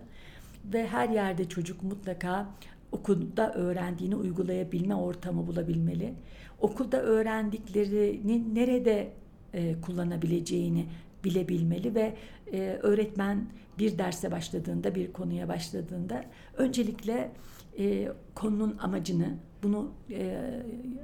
Ve 0.73 0.87
her 0.87 1.09
yerde 1.09 1.49
çocuk 1.49 1.83
mutlaka 1.83 2.49
okulda 2.91 3.53
öğrendiğini 3.53 4.15
uygulayabilme 4.15 4.95
ortamı 4.95 5.47
bulabilmeli. 5.47 6.13
Okulda 6.61 7.01
öğrendiklerini 7.01 8.55
nerede 8.55 9.11
e, 9.53 9.81
kullanabileceğini 9.81 10.85
bilebilmeli 11.23 11.95
ve 11.95 12.15
e, 12.53 12.79
öğretmen 12.81 13.45
bir 13.79 13.97
derse 13.97 14.31
başladığında, 14.31 14.95
bir 14.95 15.13
konuya 15.13 15.47
başladığında 15.47 16.23
öncelikle 16.57 17.31
e, 17.79 18.07
konunun 18.35 18.77
amacını, 18.77 19.37
bunu 19.65 19.91
e, 20.11 20.51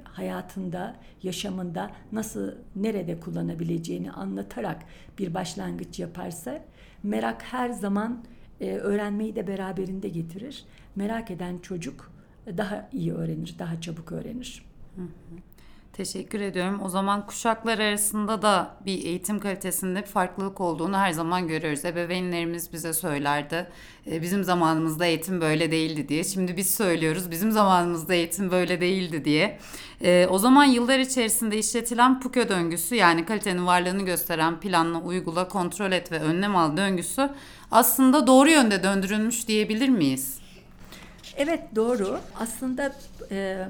hayatında, 0.04 0.96
yaşamında 1.22 1.90
nasıl, 2.12 2.52
nerede 2.76 3.20
kullanabileceğini 3.20 4.12
anlatarak 4.12 4.82
bir 5.18 5.34
başlangıç 5.34 5.98
yaparsa 5.98 6.64
merak 7.02 7.42
her 7.42 7.70
zaman 7.70 8.24
e, 8.60 8.70
öğrenmeyi 8.76 9.36
de 9.36 9.46
beraberinde 9.46 10.08
getirir. 10.08 10.64
Merak 10.96 11.30
eden 11.30 11.58
çocuk 11.58 12.12
daha 12.46 12.88
iyi 12.92 13.12
öğrenir, 13.12 13.54
daha 13.58 13.80
çabuk 13.80 14.12
öğrenir. 14.12 14.64
Hı 14.96 15.02
hı. 15.02 15.06
Teşekkür 15.92 16.40
ediyorum. 16.40 16.80
O 16.84 16.88
zaman 16.88 17.26
kuşaklar 17.26 17.78
arasında 17.78 18.42
da 18.42 18.74
bir 18.86 19.04
eğitim 19.04 19.40
kalitesinde 19.40 20.00
bir 20.00 20.06
farklılık 20.06 20.60
olduğunu 20.60 20.96
her 20.96 21.12
zaman 21.12 21.48
görüyoruz. 21.48 21.84
Ebeveynlerimiz 21.84 22.72
bize 22.72 22.92
söylerdi. 22.92 23.66
E, 24.10 24.22
bizim 24.22 24.44
zamanımızda 24.44 25.06
eğitim 25.06 25.40
böyle 25.40 25.70
değildi 25.70 26.08
diye. 26.08 26.24
Şimdi 26.24 26.56
biz 26.56 26.74
söylüyoruz 26.74 27.30
bizim 27.30 27.50
zamanımızda 27.52 28.14
eğitim 28.14 28.50
böyle 28.50 28.80
değildi 28.80 29.24
diye. 29.24 29.58
E, 30.02 30.26
o 30.30 30.38
zaman 30.38 30.64
yıllar 30.64 30.98
içerisinde 30.98 31.58
işletilen 31.58 32.20
PUKÖ 32.20 32.48
döngüsü 32.48 32.94
yani 32.94 33.24
kalitenin 33.24 33.66
varlığını 33.66 34.02
gösteren 34.02 34.60
planla, 34.60 35.00
uygula, 35.00 35.48
kontrol 35.48 35.92
et 35.92 36.12
ve 36.12 36.20
önlem 36.20 36.56
al 36.56 36.76
döngüsü 36.76 37.30
aslında 37.70 38.26
doğru 38.26 38.50
yönde 38.50 38.82
döndürülmüş 38.82 39.48
diyebilir 39.48 39.88
miyiz? 39.88 40.38
Evet 41.36 41.62
doğru. 41.76 42.20
Aslında 42.40 42.92
e, 43.30 43.66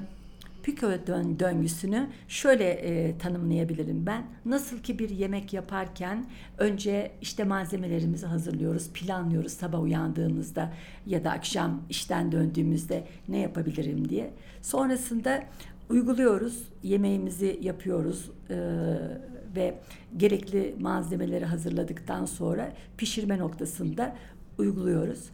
Pico 0.63 0.91
dön 1.07 1.39
döngüsünü 1.41 2.09
şöyle 2.29 2.71
e, 2.71 3.19
tanımlayabilirim 3.19 4.07
ben. 4.07 4.25
Nasıl 4.45 4.79
ki 4.79 4.99
bir 4.99 5.11
yemek 5.11 5.53
yaparken 5.53 6.27
önce 6.59 7.13
işte 7.21 7.45
malzemelerimizi 7.45 8.27
hazırlıyoruz, 8.27 8.89
planlıyoruz 8.93 9.53
sabah 9.53 9.83
uyandığımızda 9.83 10.73
ya 11.07 11.25
da 11.25 11.31
akşam 11.31 11.83
işten 11.91 12.33
döndüğümüzde 12.33 13.05
ne 13.29 13.39
yapabilirim 13.39 14.09
diye. 14.09 14.31
Sonrasında 14.63 15.43
uyguluyoruz, 15.91 16.63
yemeğimizi 16.83 17.59
yapıyoruz 17.63 18.31
e, 18.51 18.57
ve 19.57 19.79
gerekli 20.17 20.77
malzemeleri 20.81 21.45
hazırladıktan 21.45 22.25
sonra 22.25 22.73
pişirme 22.97 23.39
noktasında 23.39 24.17
uyguluyoruz. 24.59 25.25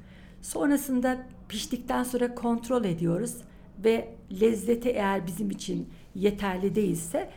Sonrasında 0.42 1.18
piştikten 1.48 2.02
sonra 2.02 2.34
kontrol 2.34 2.84
ediyoruz 2.84 3.34
ve 3.84 4.08
lezzeti 4.40 4.88
eğer 4.88 5.26
bizim 5.26 5.50
için 5.50 5.88
yeterli 6.14 6.74
değilse 6.74 7.30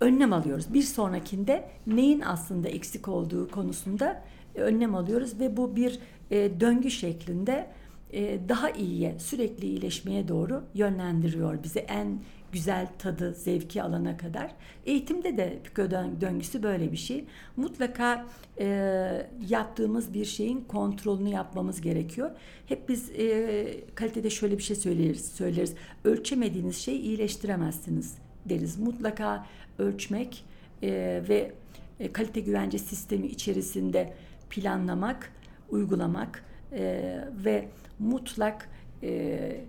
önlem 0.00 0.32
alıyoruz. 0.32 0.74
Bir 0.74 0.82
sonrakinde 0.82 1.68
neyin 1.86 2.20
aslında 2.20 2.68
eksik 2.68 3.08
olduğu 3.08 3.50
konusunda 3.50 4.22
önlem 4.54 4.94
alıyoruz 4.94 5.40
ve 5.40 5.56
bu 5.56 5.76
bir 5.76 5.98
e, 6.30 6.60
döngü 6.60 6.90
şeklinde 6.90 7.66
e, 8.12 8.38
daha 8.48 8.70
iyiye, 8.70 9.18
sürekli 9.18 9.66
iyileşmeye 9.66 10.28
doğru 10.28 10.64
yönlendiriyor 10.74 11.62
bizi 11.62 11.78
en 11.78 12.20
güzel 12.52 12.88
tadı, 12.98 13.34
zevki 13.34 13.82
alana 13.82 14.16
kadar. 14.16 14.54
Eğitimde 14.86 15.36
de 15.36 15.58
Pico 15.64 15.90
döngüsü 16.20 16.62
böyle 16.62 16.92
bir 16.92 16.96
şey. 16.96 17.24
Mutlaka 17.56 18.26
e, 18.58 19.26
yaptığımız 19.48 20.14
bir 20.14 20.24
şeyin 20.24 20.64
kontrolünü 20.68 21.28
yapmamız 21.28 21.80
gerekiyor. 21.80 22.30
Hep 22.66 22.88
biz 22.88 23.10
e, 23.10 23.84
kalitede 23.94 24.30
şöyle 24.30 24.58
bir 24.58 24.62
şey 24.62 24.76
söyleriz, 24.76 25.24
söyleriz. 25.24 25.74
Ölçemediğiniz 26.04 26.76
şeyi 26.76 27.00
iyileştiremezsiniz 27.00 28.14
deriz. 28.48 28.78
Mutlaka 28.78 29.46
ölçmek 29.78 30.44
e, 30.82 31.22
ve 31.28 31.52
e, 32.00 32.12
kalite 32.12 32.40
güvence 32.40 32.78
sistemi 32.78 33.26
içerisinde 33.26 34.12
planlamak, 34.50 35.32
uygulamak 35.70 36.44
e, 36.72 37.14
ve 37.44 37.68
mutlak 37.98 38.68
e, 39.02 39.60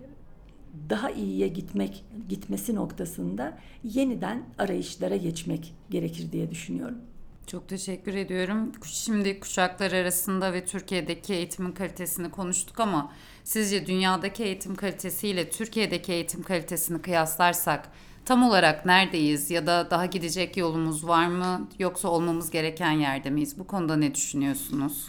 daha 0.90 1.10
iyiye 1.10 1.48
gitmek 1.48 2.04
gitmesi 2.28 2.74
noktasında 2.74 3.58
yeniden 3.84 4.42
arayışlara 4.58 5.16
geçmek 5.16 5.74
gerekir 5.90 6.32
diye 6.32 6.50
düşünüyorum. 6.50 6.98
Çok 7.46 7.68
teşekkür 7.68 8.14
ediyorum. 8.14 8.72
Şimdi 8.84 9.40
kuşaklar 9.40 9.92
arasında 9.92 10.52
ve 10.52 10.64
Türkiye'deki 10.64 11.34
eğitimin 11.34 11.72
kalitesini 11.72 12.30
konuştuk 12.30 12.80
ama 12.80 13.12
sizce 13.44 13.86
dünyadaki 13.86 14.44
eğitim 14.44 14.74
kalitesiyle 14.74 15.50
Türkiye'deki 15.50 16.12
eğitim 16.12 16.42
kalitesini 16.42 17.02
kıyaslarsak 17.02 17.88
tam 18.24 18.42
olarak 18.42 18.86
neredeyiz 18.86 19.50
ya 19.50 19.66
da 19.66 19.90
daha 19.90 20.06
gidecek 20.06 20.56
yolumuz 20.56 21.08
var 21.08 21.26
mı 21.26 21.68
yoksa 21.78 22.08
olmamız 22.08 22.50
gereken 22.50 22.92
yerde 22.92 23.30
miyiz? 23.30 23.58
Bu 23.58 23.66
konuda 23.66 23.96
ne 23.96 24.14
düşünüyorsunuz? 24.14 25.08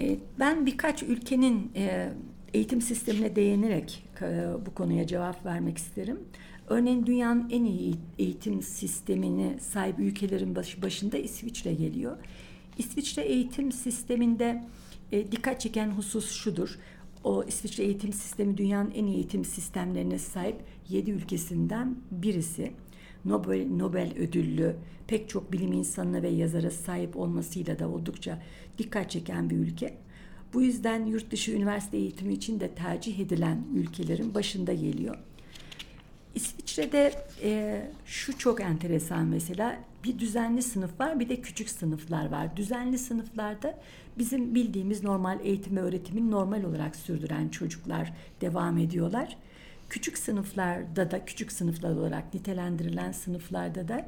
E, 0.00 0.18
ben 0.38 0.66
birkaç 0.66 1.02
ülkenin 1.02 1.72
e, 1.76 2.12
eğitim 2.54 2.80
sistemine 2.80 3.36
değinerek 3.36 4.04
e, 4.22 4.26
bu 4.66 4.74
konuya 4.74 5.06
cevap 5.06 5.46
vermek 5.46 5.78
isterim. 5.78 6.18
Örneğin 6.68 7.06
dünyanın 7.06 7.50
en 7.50 7.64
iyi 7.64 7.94
eğitim 8.18 8.62
sistemini 8.62 9.60
sahip 9.60 9.98
ülkelerin 9.98 10.56
başında 10.56 11.18
İsviçre 11.18 11.74
geliyor. 11.74 12.16
İsviçre 12.78 13.22
eğitim 13.22 13.72
sisteminde 13.72 14.64
e, 15.12 15.32
dikkat 15.32 15.60
çeken 15.60 15.90
husus 15.90 16.32
şudur. 16.32 16.78
O 17.24 17.44
İsviçre 17.44 17.84
eğitim 17.84 18.12
sistemi 18.12 18.56
dünyanın 18.56 18.90
en 18.90 19.06
iyi 19.06 19.14
eğitim 19.14 19.44
sistemlerine 19.44 20.18
sahip 20.18 20.56
7 20.88 21.10
ülkesinden 21.10 21.96
birisi. 22.10 22.72
Nobel, 23.24 23.66
Nobel 23.66 24.12
ödüllü 24.18 24.76
pek 25.06 25.28
çok 25.28 25.52
bilim 25.52 25.72
insanına 25.72 26.22
ve 26.22 26.28
yazara 26.28 26.70
sahip 26.70 27.16
olmasıyla 27.16 27.78
da 27.78 27.88
oldukça 27.88 28.42
dikkat 28.78 29.10
çeken 29.10 29.50
bir 29.50 29.56
ülke. 29.56 29.98
Bu 30.54 30.62
yüzden 30.62 31.06
yurt 31.06 31.30
dışı 31.30 31.52
üniversite 31.52 31.96
eğitimi 31.96 32.34
için 32.34 32.60
de 32.60 32.68
tercih 32.68 33.18
edilen 33.18 33.62
ülkelerin 33.74 34.34
başında 34.34 34.72
geliyor. 34.72 35.16
İsviçre'de 36.34 37.12
e, 37.42 37.82
şu 38.06 38.38
çok 38.38 38.60
enteresan 38.60 39.26
mesela 39.26 39.78
bir 40.04 40.18
düzenli 40.18 40.62
sınıf 40.62 41.00
var 41.00 41.20
bir 41.20 41.28
de 41.28 41.40
küçük 41.40 41.70
sınıflar 41.70 42.30
var. 42.30 42.56
Düzenli 42.56 42.98
sınıflarda 42.98 43.78
bizim 44.18 44.54
bildiğimiz 44.54 45.04
normal 45.04 45.38
eğitim 45.42 45.76
ve 45.76 45.80
öğretimin 45.80 46.30
normal 46.30 46.64
olarak 46.64 46.96
sürdüren 46.96 47.48
çocuklar 47.48 48.12
devam 48.40 48.78
ediyorlar. 48.78 49.36
Küçük 49.88 50.18
sınıflarda 50.18 51.10
da 51.10 51.24
küçük 51.24 51.52
sınıflar 51.52 51.90
olarak 51.90 52.34
nitelendirilen 52.34 53.12
sınıflarda 53.12 53.88
da 53.88 54.06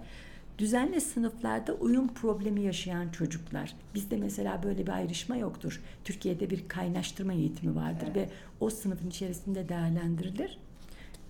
Düzenli 0.60 1.00
sınıflarda 1.00 1.74
uyum 1.74 2.08
problemi 2.08 2.62
yaşayan 2.62 3.08
çocuklar. 3.08 3.74
Bizde 3.94 4.16
mesela 4.16 4.62
böyle 4.62 4.86
bir 4.86 4.92
ayrışma 4.92 5.36
yoktur. 5.36 5.80
Türkiye'de 6.04 6.50
bir 6.50 6.68
kaynaştırma 6.68 7.32
eğitimi 7.32 7.76
vardır 7.76 8.06
evet. 8.06 8.16
ve 8.16 8.28
o 8.60 8.70
sınıfın 8.70 9.08
içerisinde 9.08 9.68
değerlendirilir. 9.68 10.58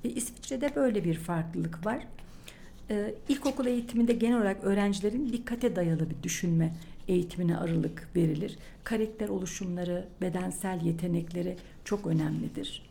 E, 0.05 0.09
İsviçre'de 0.09 0.77
böyle 0.77 1.05
bir 1.05 1.14
farklılık 1.14 1.87
var. 1.87 2.07
E, 2.90 3.14
ilkokul 3.29 3.66
eğitiminde 3.66 4.12
genel 4.12 4.37
olarak 4.37 4.64
öğrencilerin 4.64 5.33
dikkate 5.33 5.77
dayalı 5.77 6.11
bir 6.11 6.23
düşünme 6.23 6.75
eğitimine 7.09 7.57
ağırlık 7.57 8.09
verilir. 8.16 8.59
Karakter 8.85 9.29
oluşumları, 9.29 10.09
bedensel 10.21 10.81
yetenekleri 10.85 11.57
çok 11.85 12.07
önemlidir. 12.07 12.83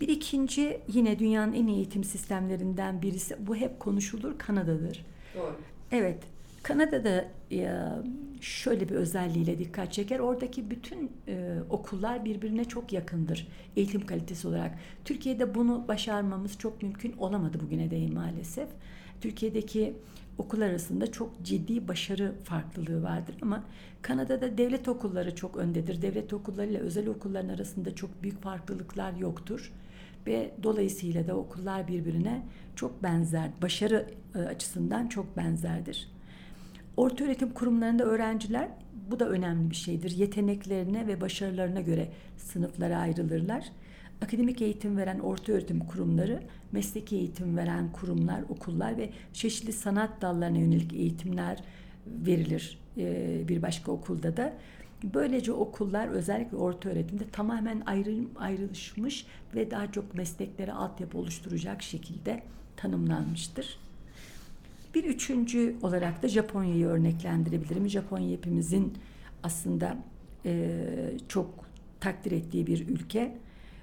Bir 0.00 0.08
ikinci 0.08 0.80
yine 0.92 1.18
dünyanın 1.18 1.52
en 1.52 1.66
iyi 1.66 1.76
eğitim 1.76 2.04
sistemlerinden 2.04 3.02
birisi 3.02 3.36
bu 3.46 3.56
hep 3.56 3.80
konuşulur 3.80 4.38
Kanada'dır. 4.38 5.04
Doğru. 5.34 5.56
Evet. 5.92 6.18
Kanada'da 6.62 7.24
şöyle 8.40 8.88
bir 8.88 8.94
özelliğiyle 8.94 9.58
dikkat 9.58 9.92
çeker. 9.92 10.18
Oradaki 10.18 10.70
bütün 10.70 11.12
e, 11.28 11.54
okullar 11.70 12.24
birbirine 12.24 12.64
çok 12.64 12.92
yakındır 12.92 13.48
eğitim 13.76 14.06
kalitesi 14.06 14.48
olarak. 14.48 14.78
Türkiye'de 15.04 15.54
bunu 15.54 15.84
başarmamız 15.88 16.58
çok 16.58 16.82
mümkün 16.82 17.12
olamadı 17.12 17.60
bugüne 17.60 17.90
değin 17.90 18.14
maalesef. 18.14 18.68
Türkiye'deki 19.20 19.94
okul 20.38 20.60
arasında 20.60 21.12
çok 21.12 21.42
ciddi 21.42 21.88
başarı 21.88 22.32
farklılığı 22.44 23.02
vardır 23.02 23.34
ama 23.42 23.64
Kanada'da 24.02 24.58
devlet 24.58 24.88
okulları 24.88 25.34
çok 25.34 25.56
öndedir. 25.56 26.02
Devlet 26.02 26.32
okulları 26.32 26.70
ile 26.70 26.78
özel 26.78 27.08
okulların 27.08 27.48
arasında 27.48 27.94
çok 27.94 28.22
büyük 28.22 28.42
farklılıklar 28.42 29.12
yoktur 29.12 29.72
ve 30.26 30.50
dolayısıyla 30.62 31.26
da 31.26 31.36
okullar 31.36 31.88
birbirine 31.88 32.42
çok 32.76 33.02
benzer, 33.02 33.50
başarı 33.62 34.06
e, 34.34 34.38
açısından 34.38 35.06
çok 35.06 35.36
benzerdir. 35.36 36.08
Orta 36.96 37.24
öğretim 37.24 37.50
kurumlarında 37.50 38.04
öğrenciler 38.04 38.68
bu 39.10 39.20
da 39.20 39.28
önemli 39.28 39.70
bir 39.70 39.74
şeydir. 39.76 40.10
Yeteneklerine 40.10 41.06
ve 41.06 41.20
başarılarına 41.20 41.80
göre 41.80 42.08
sınıflara 42.36 42.98
ayrılırlar. 42.98 43.64
Akademik 44.22 44.62
eğitim 44.62 44.96
veren 44.96 45.18
orta 45.18 45.52
öğretim 45.52 45.80
kurumları, 45.80 46.42
mesleki 46.72 47.16
eğitim 47.16 47.56
veren 47.56 47.92
kurumlar, 47.92 48.42
okullar 48.48 48.96
ve 48.96 49.10
çeşitli 49.32 49.72
sanat 49.72 50.22
dallarına 50.22 50.58
yönelik 50.58 50.92
eğitimler 50.92 51.58
verilir 52.06 52.78
e, 52.96 53.48
bir 53.48 53.62
başka 53.62 53.92
okulda 53.92 54.36
da. 54.36 54.52
Böylece 55.04 55.52
okullar 55.52 56.08
özellikle 56.08 56.56
orta 56.56 56.88
öğretimde 56.88 57.24
tamamen 57.32 57.82
ayrı, 57.86 58.14
ayrılmış 58.38 59.26
ve 59.54 59.70
daha 59.70 59.92
çok 59.92 60.14
mesleklere 60.14 60.72
altyapı 60.72 61.18
oluşturacak 61.18 61.82
şekilde 61.82 62.42
tanımlanmıştır. 62.76 63.78
Bir 64.94 65.04
üçüncü 65.04 65.76
olarak 65.82 66.22
da 66.22 66.28
Japonya'yı 66.28 66.86
örneklendirebilirim. 66.86 67.88
Japonya 67.88 68.30
hepimizin 68.30 68.98
aslında 69.42 69.96
e, 70.44 70.80
çok 71.28 71.50
takdir 72.00 72.32
ettiği 72.32 72.66
bir 72.66 72.88
ülke. 72.88 73.38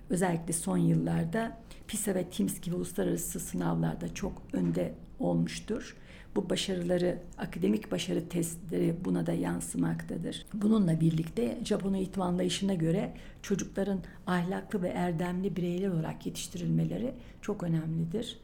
Özellikle 0.10 0.54
son 0.54 0.78
yıllarda 0.78 1.58
PISA 1.88 2.16
ve 2.16 2.24
TIMSS 2.24 2.62
gibi 2.62 2.76
uluslararası 2.76 3.40
sınavlarda 3.40 4.14
çok 4.14 4.42
önde 4.54 4.94
olmuştur. 5.20 5.96
Bu 6.36 6.50
başarıları, 6.50 7.18
akademik 7.38 7.92
başarı 7.92 8.30
testleri 8.30 8.96
buna 9.06 9.26
da 9.26 9.34
yansımaktadır. 9.34 10.46
Bununla 10.54 11.00
birlikte 11.00 11.58
Japon 11.66 11.94
eğitim 11.94 12.22
anlayışına 12.22 12.74
göre 12.74 13.14
çocukların 13.42 14.00
ahlaklı 14.28 14.82
ve 14.82 14.88
erdemli 14.88 15.56
bireyler 15.56 15.90
olarak 15.90 16.26
yetiştirilmeleri 16.26 17.14
çok 17.42 17.64
önemlidir. 17.64 18.40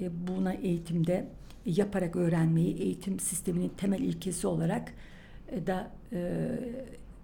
E, 0.00 0.26
buna 0.28 0.52
eğitimde 0.52 1.28
yaparak 1.66 2.16
öğrenmeyi 2.16 2.76
eğitim 2.76 3.20
sisteminin 3.20 3.72
temel 3.76 4.00
ilkesi 4.00 4.46
olarak 4.46 4.92
e, 5.48 5.66
da 5.66 5.90
e, 6.12 6.48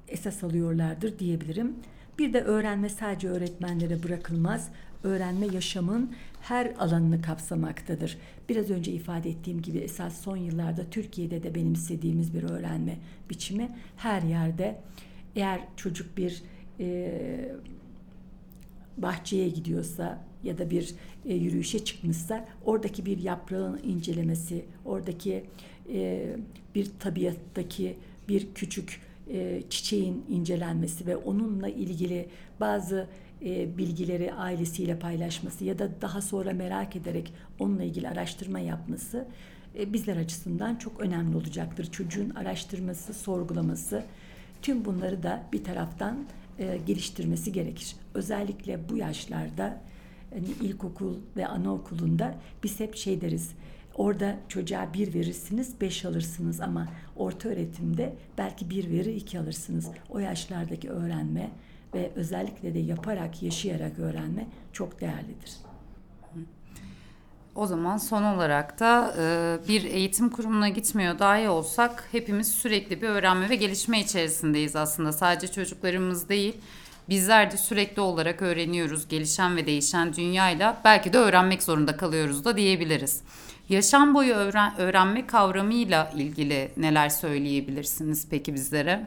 esas 0.08 0.44
alıyorlardır 0.44 1.18
diyebilirim. 1.18 1.74
Bir 2.18 2.32
de 2.32 2.40
öğrenme 2.40 2.88
sadece 2.88 3.28
öğretmenlere 3.28 4.02
bırakılmaz. 4.02 4.68
Öğrenme 5.02 5.46
yaşamın 5.46 6.12
her 6.40 6.74
alanını 6.78 7.22
kapsamaktadır. 7.22 8.18
Biraz 8.48 8.70
önce 8.70 8.92
ifade 8.92 9.30
ettiğim 9.30 9.62
gibi 9.62 9.78
esas 9.78 10.20
son 10.20 10.36
yıllarda 10.36 10.90
Türkiye'de 10.90 11.42
de 11.42 11.54
benimsediğimiz 11.54 12.34
bir 12.34 12.42
öğrenme 12.42 12.96
biçimi 13.30 13.68
her 13.96 14.22
yerde 14.22 14.80
eğer 15.36 15.60
çocuk 15.76 16.16
bir 16.16 16.42
e, 16.80 17.52
bahçeye 18.96 19.48
gidiyorsa 19.48 20.24
ya 20.44 20.58
da 20.58 20.70
bir 20.70 20.94
e, 21.24 21.34
yürüyüşe 21.34 21.84
çıkmışsa 21.84 22.48
oradaki 22.64 23.06
bir 23.06 23.18
yaprağın 23.18 23.80
incelemesi, 23.82 24.64
oradaki 24.84 25.44
e, 25.92 26.26
bir 26.74 26.90
tabiattaki 27.00 27.96
bir 28.28 28.54
küçük 28.54 29.00
e, 29.30 29.62
çiçeğin 29.70 30.24
incelenmesi 30.28 31.06
ve 31.06 31.16
onunla 31.16 31.68
ilgili 31.68 32.28
bazı 32.60 33.08
e, 33.44 33.78
bilgileri 33.78 34.32
ailesiyle 34.32 34.98
paylaşması 34.98 35.64
ya 35.64 35.78
da 35.78 35.90
daha 36.00 36.22
sonra 36.22 36.52
merak 36.52 36.96
ederek 36.96 37.32
onunla 37.58 37.82
ilgili 37.82 38.08
araştırma 38.08 38.58
yapması 38.58 39.28
e, 39.78 39.92
bizler 39.92 40.16
açısından 40.16 40.76
çok 40.76 41.00
önemli 41.00 41.36
olacaktır. 41.36 41.90
Çocuğun 41.90 42.30
araştırması, 42.30 43.14
sorgulaması 43.14 44.04
tüm 44.62 44.84
bunları 44.84 45.22
da 45.22 45.42
bir 45.52 45.64
taraftan 45.64 46.26
e, 46.58 46.78
geliştirmesi 46.86 47.52
gerekir. 47.52 47.96
Özellikle 48.14 48.88
bu 48.88 48.96
yaşlarda 48.96 49.80
hani 50.34 50.46
ilkokul 50.68 51.16
ve 51.36 51.46
anaokulunda 51.46 52.34
biz 52.62 52.80
hep 52.80 52.96
şey 52.96 53.20
deriz. 53.20 53.50
Orada 53.94 54.36
çocuğa 54.48 54.94
bir 54.94 55.14
verirsiniz, 55.14 55.80
beş 55.80 56.04
alırsınız 56.04 56.60
ama 56.60 56.88
orta 57.16 57.48
öğretimde 57.48 58.14
belki 58.38 58.70
bir 58.70 58.90
verir, 58.90 59.14
iki 59.14 59.38
alırsınız. 59.38 59.88
O 60.10 60.18
yaşlardaki 60.18 60.90
öğrenme 60.90 61.50
ve 61.94 62.10
özellikle 62.14 62.74
de 62.74 62.78
yaparak, 62.78 63.42
yaşayarak 63.42 63.98
öğrenme 63.98 64.46
çok 64.72 65.00
değerlidir. 65.00 65.52
O 67.54 67.66
zaman 67.66 67.96
son 67.96 68.22
olarak 68.22 68.80
da 68.80 69.14
e, 69.18 69.58
bir 69.68 69.84
eğitim 69.84 70.30
kurumuna 70.30 70.68
gitmiyor 70.68 71.18
dahi 71.18 71.48
olsak 71.48 72.08
hepimiz 72.12 72.48
sürekli 72.48 73.02
bir 73.02 73.08
öğrenme 73.08 73.50
ve 73.50 73.56
gelişme 73.56 74.00
içerisindeyiz 74.00 74.76
aslında. 74.76 75.12
Sadece 75.12 75.52
çocuklarımız 75.52 76.28
değil, 76.28 76.56
bizler 77.08 77.50
de 77.50 77.56
sürekli 77.56 78.00
olarak 78.00 78.42
öğreniyoruz. 78.42 79.08
Gelişen 79.08 79.56
ve 79.56 79.66
değişen 79.66 80.12
dünyayla 80.14 80.80
belki 80.84 81.12
de 81.12 81.18
öğrenmek 81.18 81.62
zorunda 81.62 81.96
kalıyoruz 81.96 82.44
da 82.44 82.56
diyebiliriz. 82.56 83.22
Yaşam 83.68 84.14
boyu 84.14 84.34
öğren 84.34 84.76
öğrenme 84.78 85.26
kavramıyla 85.26 86.12
ilgili 86.16 86.70
neler 86.76 87.08
söyleyebilirsiniz 87.08 88.26
peki 88.30 88.54
bizlere? 88.54 89.06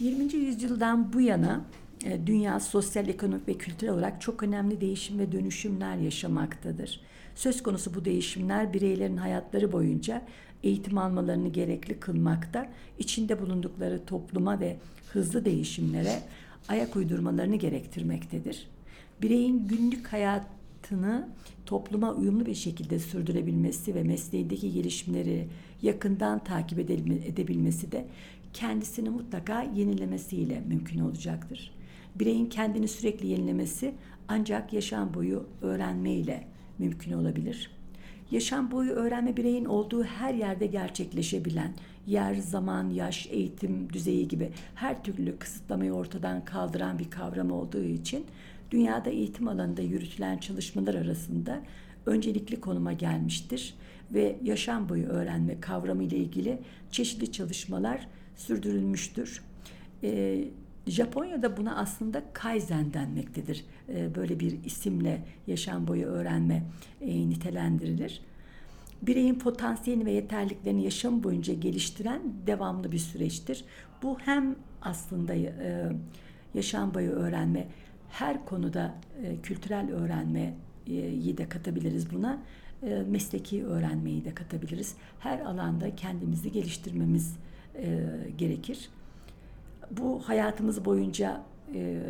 20. 0.00 0.34
yüzyıldan 0.34 1.12
bu 1.12 1.20
yana 1.20 1.60
e, 2.04 2.26
dünya 2.26 2.60
sosyal, 2.60 3.08
ekonomik 3.08 3.48
ve 3.48 3.54
kültürel 3.54 3.92
olarak 3.92 4.20
çok 4.20 4.42
önemli 4.42 4.80
değişim 4.80 5.18
ve 5.18 5.32
dönüşümler 5.32 5.96
yaşamaktadır. 5.96 7.00
Söz 7.34 7.62
konusu 7.62 7.94
bu 7.94 8.04
değişimler 8.04 8.72
bireylerin 8.72 9.16
hayatları 9.16 9.72
boyunca 9.72 10.22
eğitim 10.62 10.98
almalarını 10.98 11.48
gerekli 11.48 12.00
kılmakta, 12.00 12.68
içinde 12.98 13.40
bulundukları 13.40 14.04
topluma 14.04 14.60
ve 14.60 14.76
hızlı 15.12 15.44
değişimlere 15.44 16.22
ayak 16.68 16.96
uydurmalarını 16.96 17.56
gerektirmektedir. 17.56 18.66
Bireyin 19.22 19.68
günlük 19.68 20.06
hayatını 20.80 21.28
topluma 21.66 22.12
uyumlu 22.12 22.46
bir 22.46 22.54
şekilde 22.54 22.98
sürdürebilmesi 22.98 23.94
ve 23.94 24.02
mesleğindeki 24.02 24.72
gelişimleri 24.72 25.48
yakından 25.82 26.44
takip 26.44 26.78
edebilmesi 26.78 27.92
de 27.92 28.06
kendisini 28.52 29.10
mutlaka 29.10 29.62
yenilemesiyle 29.62 30.62
mümkün 30.68 31.00
olacaktır. 31.00 31.70
Bireyin 32.14 32.46
kendini 32.46 32.88
sürekli 32.88 33.26
yenilemesi 33.26 33.94
ancak 34.28 34.72
yaşam 34.72 35.14
boyu 35.14 35.46
öğrenmeyle 35.62 36.44
mümkün 36.78 37.12
olabilir. 37.12 37.70
Yaşam 38.30 38.70
boyu 38.70 38.90
öğrenme 38.90 39.36
bireyin 39.36 39.64
olduğu 39.64 40.04
her 40.04 40.34
yerde 40.34 40.66
gerçekleşebilen 40.66 41.74
yer, 42.06 42.34
zaman, 42.34 42.90
yaş, 42.90 43.26
eğitim 43.30 43.92
düzeyi 43.92 44.28
gibi 44.28 44.50
her 44.74 45.04
türlü 45.04 45.38
kısıtlamayı 45.38 45.92
ortadan 45.92 46.44
kaldıran 46.44 46.98
bir 46.98 47.10
kavram 47.10 47.50
olduğu 47.50 47.84
için 47.84 48.24
dünyada 48.70 49.10
eğitim 49.10 49.48
alanında 49.48 49.82
yürütülen 49.82 50.38
çalışmalar 50.38 50.94
arasında 50.94 51.62
öncelikli 52.06 52.60
konuma 52.60 52.92
gelmiştir 52.92 53.74
ve 54.14 54.36
yaşam 54.42 54.88
boyu 54.88 55.06
öğrenme 55.06 55.60
kavramı 55.60 56.02
ile 56.02 56.16
ilgili 56.16 56.58
çeşitli 56.90 57.32
çalışmalar 57.32 58.06
sürdürülmüştür. 58.36 59.42
Ee, 60.02 60.44
Japonya'da 60.86 61.56
buna 61.56 61.76
aslında 61.76 62.22
Kaizen 62.32 62.92
denmektedir. 62.92 63.64
Ee, 63.88 64.14
böyle 64.14 64.40
bir 64.40 64.64
isimle 64.64 65.24
yaşam 65.46 65.88
boyu 65.88 66.06
öğrenme 66.06 66.62
e, 67.00 67.28
nitelendirilir. 67.28 68.20
Bireyin 69.02 69.34
potansiyelini 69.34 70.06
ve 70.06 70.12
yeterliklerini 70.12 70.84
yaşam 70.84 71.22
boyunca 71.22 71.54
geliştiren 71.54 72.22
devamlı 72.46 72.92
bir 72.92 72.98
süreçtir. 72.98 73.64
Bu 74.02 74.18
hem 74.18 74.56
aslında 74.82 75.34
e, 75.34 75.92
yaşam 76.54 76.94
boyu 76.94 77.10
öğrenme, 77.10 77.66
her 78.10 78.44
konuda 78.44 78.94
e, 79.24 79.40
kültürel 79.42 79.90
öğrenmeyi 79.90 81.38
de 81.38 81.48
katabiliriz 81.48 82.12
buna. 82.12 82.42
Mesleki 83.06 83.64
öğrenmeyi 83.64 84.24
de 84.24 84.34
katabiliriz. 84.34 84.94
Her 85.18 85.40
alanda 85.40 85.96
kendimizi 85.96 86.52
geliştirmemiz 86.52 87.36
gerekir 88.38 88.90
bu 89.90 90.20
hayatımız 90.28 90.84
boyunca 90.84 91.42
e, 91.74 92.02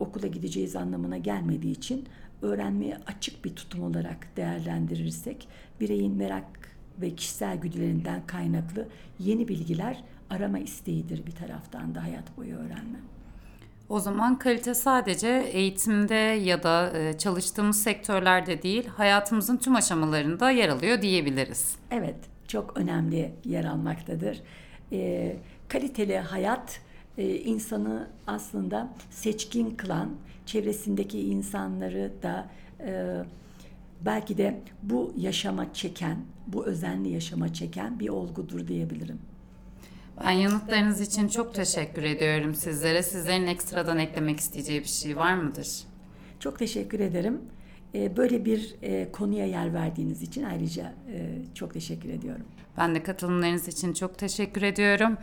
okula 0.00 0.26
gideceğiz 0.26 0.76
anlamına 0.76 1.18
gelmediği 1.18 1.72
için 1.72 2.04
öğrenmeye 2.42 2.98
açık 3.06 3.44
bir 3.44 3.56
tutum 3.56 3.82
olarak 3.82 4.36
değerlendirirsek 4.36 5.48
bireyin 5.80 6.16
merak 6.16 6.76
ve 7.00 7.14
kişisel 7.14 7.56
güdülerinden 7.56 8.26
kaynaklı 8.26 8.88
yeni 9.18 9.48
bilgiler 9.48 10.04
arama 10.30 10.58
isteğidir 10.58 11.26
bir 11.26 11.32
taraftan 11.32 11.94
da 11.94 12.02
hayat 12.02 12.36
boyu 12.36 12.54
öğrenme. 12.54 12.98
O 13.90 14.00
zaman 14.00 14.38
kalite 14.38 14.74
sadece 14.74 15.28
eğitimde 15.52 16.14
ya 16.14 16.62
da 16.62 16.98
e, 16.98 17.18
çalıştığımız 17.18 17.82
sektörlerde 17.82 18.62
değil, 18.62 18.86
hayatımızın 18.86 19.56
tüm 19.56 19.76
aşamalarında 19.76 20.50
yer 20.50 20.68
alıyor 20.68 21.02
diyebiliriz. 21.02 21.76
Evet, 21.90 22.16
çok 22.48 22.76
önemli 22.76 23.32
yer 23.44 23.64
almaktadır. 23.64 24.42
E, 24.92 25.36
kaliteli 25.68 26.18
hayat 26.18 26.80
e, 27.18 27.36
insanı 27.36 28.08
aslında 28.26 28.88
seçkin 29.10 29.70
kılan, 29.70 30.10
çevresindeki 30.46 31.20
insanları 31.20 32.12
da 32.22 32.48
e, 32.80 33.22
belki 34.00 34.38
de 34.38 34.60
bu 34.82 35.12
yaşama 35.16 35.74
çeken, 35.74 36.16
bu 36.46 36.66
özenli 36.66 37.08
yaşama 37.08 37.52
çeken 37.52 38.00
bir 38.00 38.08
olgudur 38.08 38.68
diyebilirim. 38.68 39.29
Ben 40.24 40.30
yanıtlarınız 40.30 41.00
için 41.00 41.28
çok 41.28 41.54
teşekkür 41.54 42.02
ediyorum 42.02 42.54
sizlere. 42.54 43.02
Sizlerin 43.02 43.46
ekstradan 43.46 43.98
eklemek 43.98 44.40
isteyeceği 44.40 44.80
bir 44.80 44.88
şey 44.88 45.16
var 45.16 45.34
mıdır? 45.34 45.68
Çok 46.40 46.58
teşekkür 46.58 47.00
ederim. 47.00 47.40
E, 47.94 48.16
böyle 48.16 48.44
bir 48.44 48.74
e, 48.82 49.12
konuya 49.12 49.46
yer 49.46 49.74
verdiğiniz 49.74 50.22
için 50.22 50.42
ayrıca 50.42 50.94
e, 51.12 51.28
çok 51.54 51.74
teşekkür 51.74 52.08
ediyorum. 52.08 52.44
Ben 52.78 52.94
de 52.94 53.02
katılımlarınız 53.02 53.68
için 53.68 53.92
çok 53.92 54.18
teşekkür 54.18 54.62
ediyorum. 54.62 55.16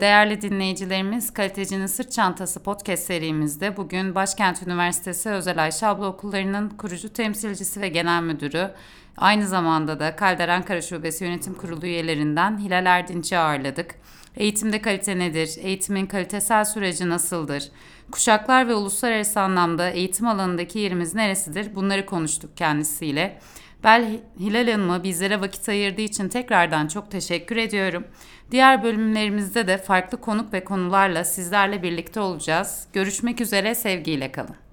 Değerli 0.00 0.40
dinleyicilerimiz, 0.40 1.32
Kalitecinin 1.32 1.86
Sırt 1.86 2.12
Çantası 2.12 2.62
podcast 2.62 3.04
serimizde 3.04 3.76
bugün 3.76 4.14
Başkent 4.14 4.62
Üniversitesi 4.62 5.30
Özel 5.30 5.62
Ayşe 5.62 5.86
Abla 5.86 6.06
Okulları'nın 6.06 6.68
kurucu 6.68 7.12
temsilcisi 7.12 7.80
ve 7.80 7.88
genel 7.88 8.22
müdürü, 8.22 8.70
aynı 9.16 9.48
zamanda 9.48 10.00
da 10.00 10.16
Kalder 10.16 10.48
Ankara 10.48 10.82
Şubesi 10.82 11.24
Yönetim 11.24 11.54
Kurulu 11.54 11.86
üyelerinden 11.86 12.58
Hilal 12.58 12.86
Erdinç'i 12.86 13.38
ağırladık. 13.38 13.94
Eğitimde 14.36 14.82
kalite 14.82 15.18
nedir? 15.18 15.50
Eğitimin 15.60 16.06
kalitesel 16.06 16.64
süreci 16.64 17.08
nasıldır? 17.08 17.64
Kuşaklar 18.10 18.68
ve 18.68 18.74
uluslararası 18.74 19.40
anlamda 19.40 19.90
eğitim 19.90 20.26
alanındaki 20.26 20.78
yerimiz 20.78 21.14
neresidir? 21.14 21.74
Bunları 21.74 22.06
konuştuk 22.06 22.56
kendisiyle. 22.56 23.38
Bel 23.84 24.20
Hilal 24.40 24.70
Hanım'a 24.70 25.02
bizlere 25.02 25.40
vakit 25.40 25.68
ayırdığı 25.68 26.00
için 26.00 26.28
tekrardan 26.28 26.88
çok 26.88 27.10
teşekkür 27.10 27.56
ediyorum. 27.56 28.04
Diğer 28.50 28.82
bölümlerimizde 28.82 29.66
de 29.66 29.78
farklı 29.78 30.20
konuk 30.20 30.52
ve 30.52 30.64
konularla 30.64 31.24
sizlerle 31.24 31.82
birlikte 31.82 32.20
olacağız. 32.20 32.86
Görüşmek 32.92 33.40
üzere, 33.40 33.74
sevgiyle 33.74 34.32
kalın. 34.32 34.71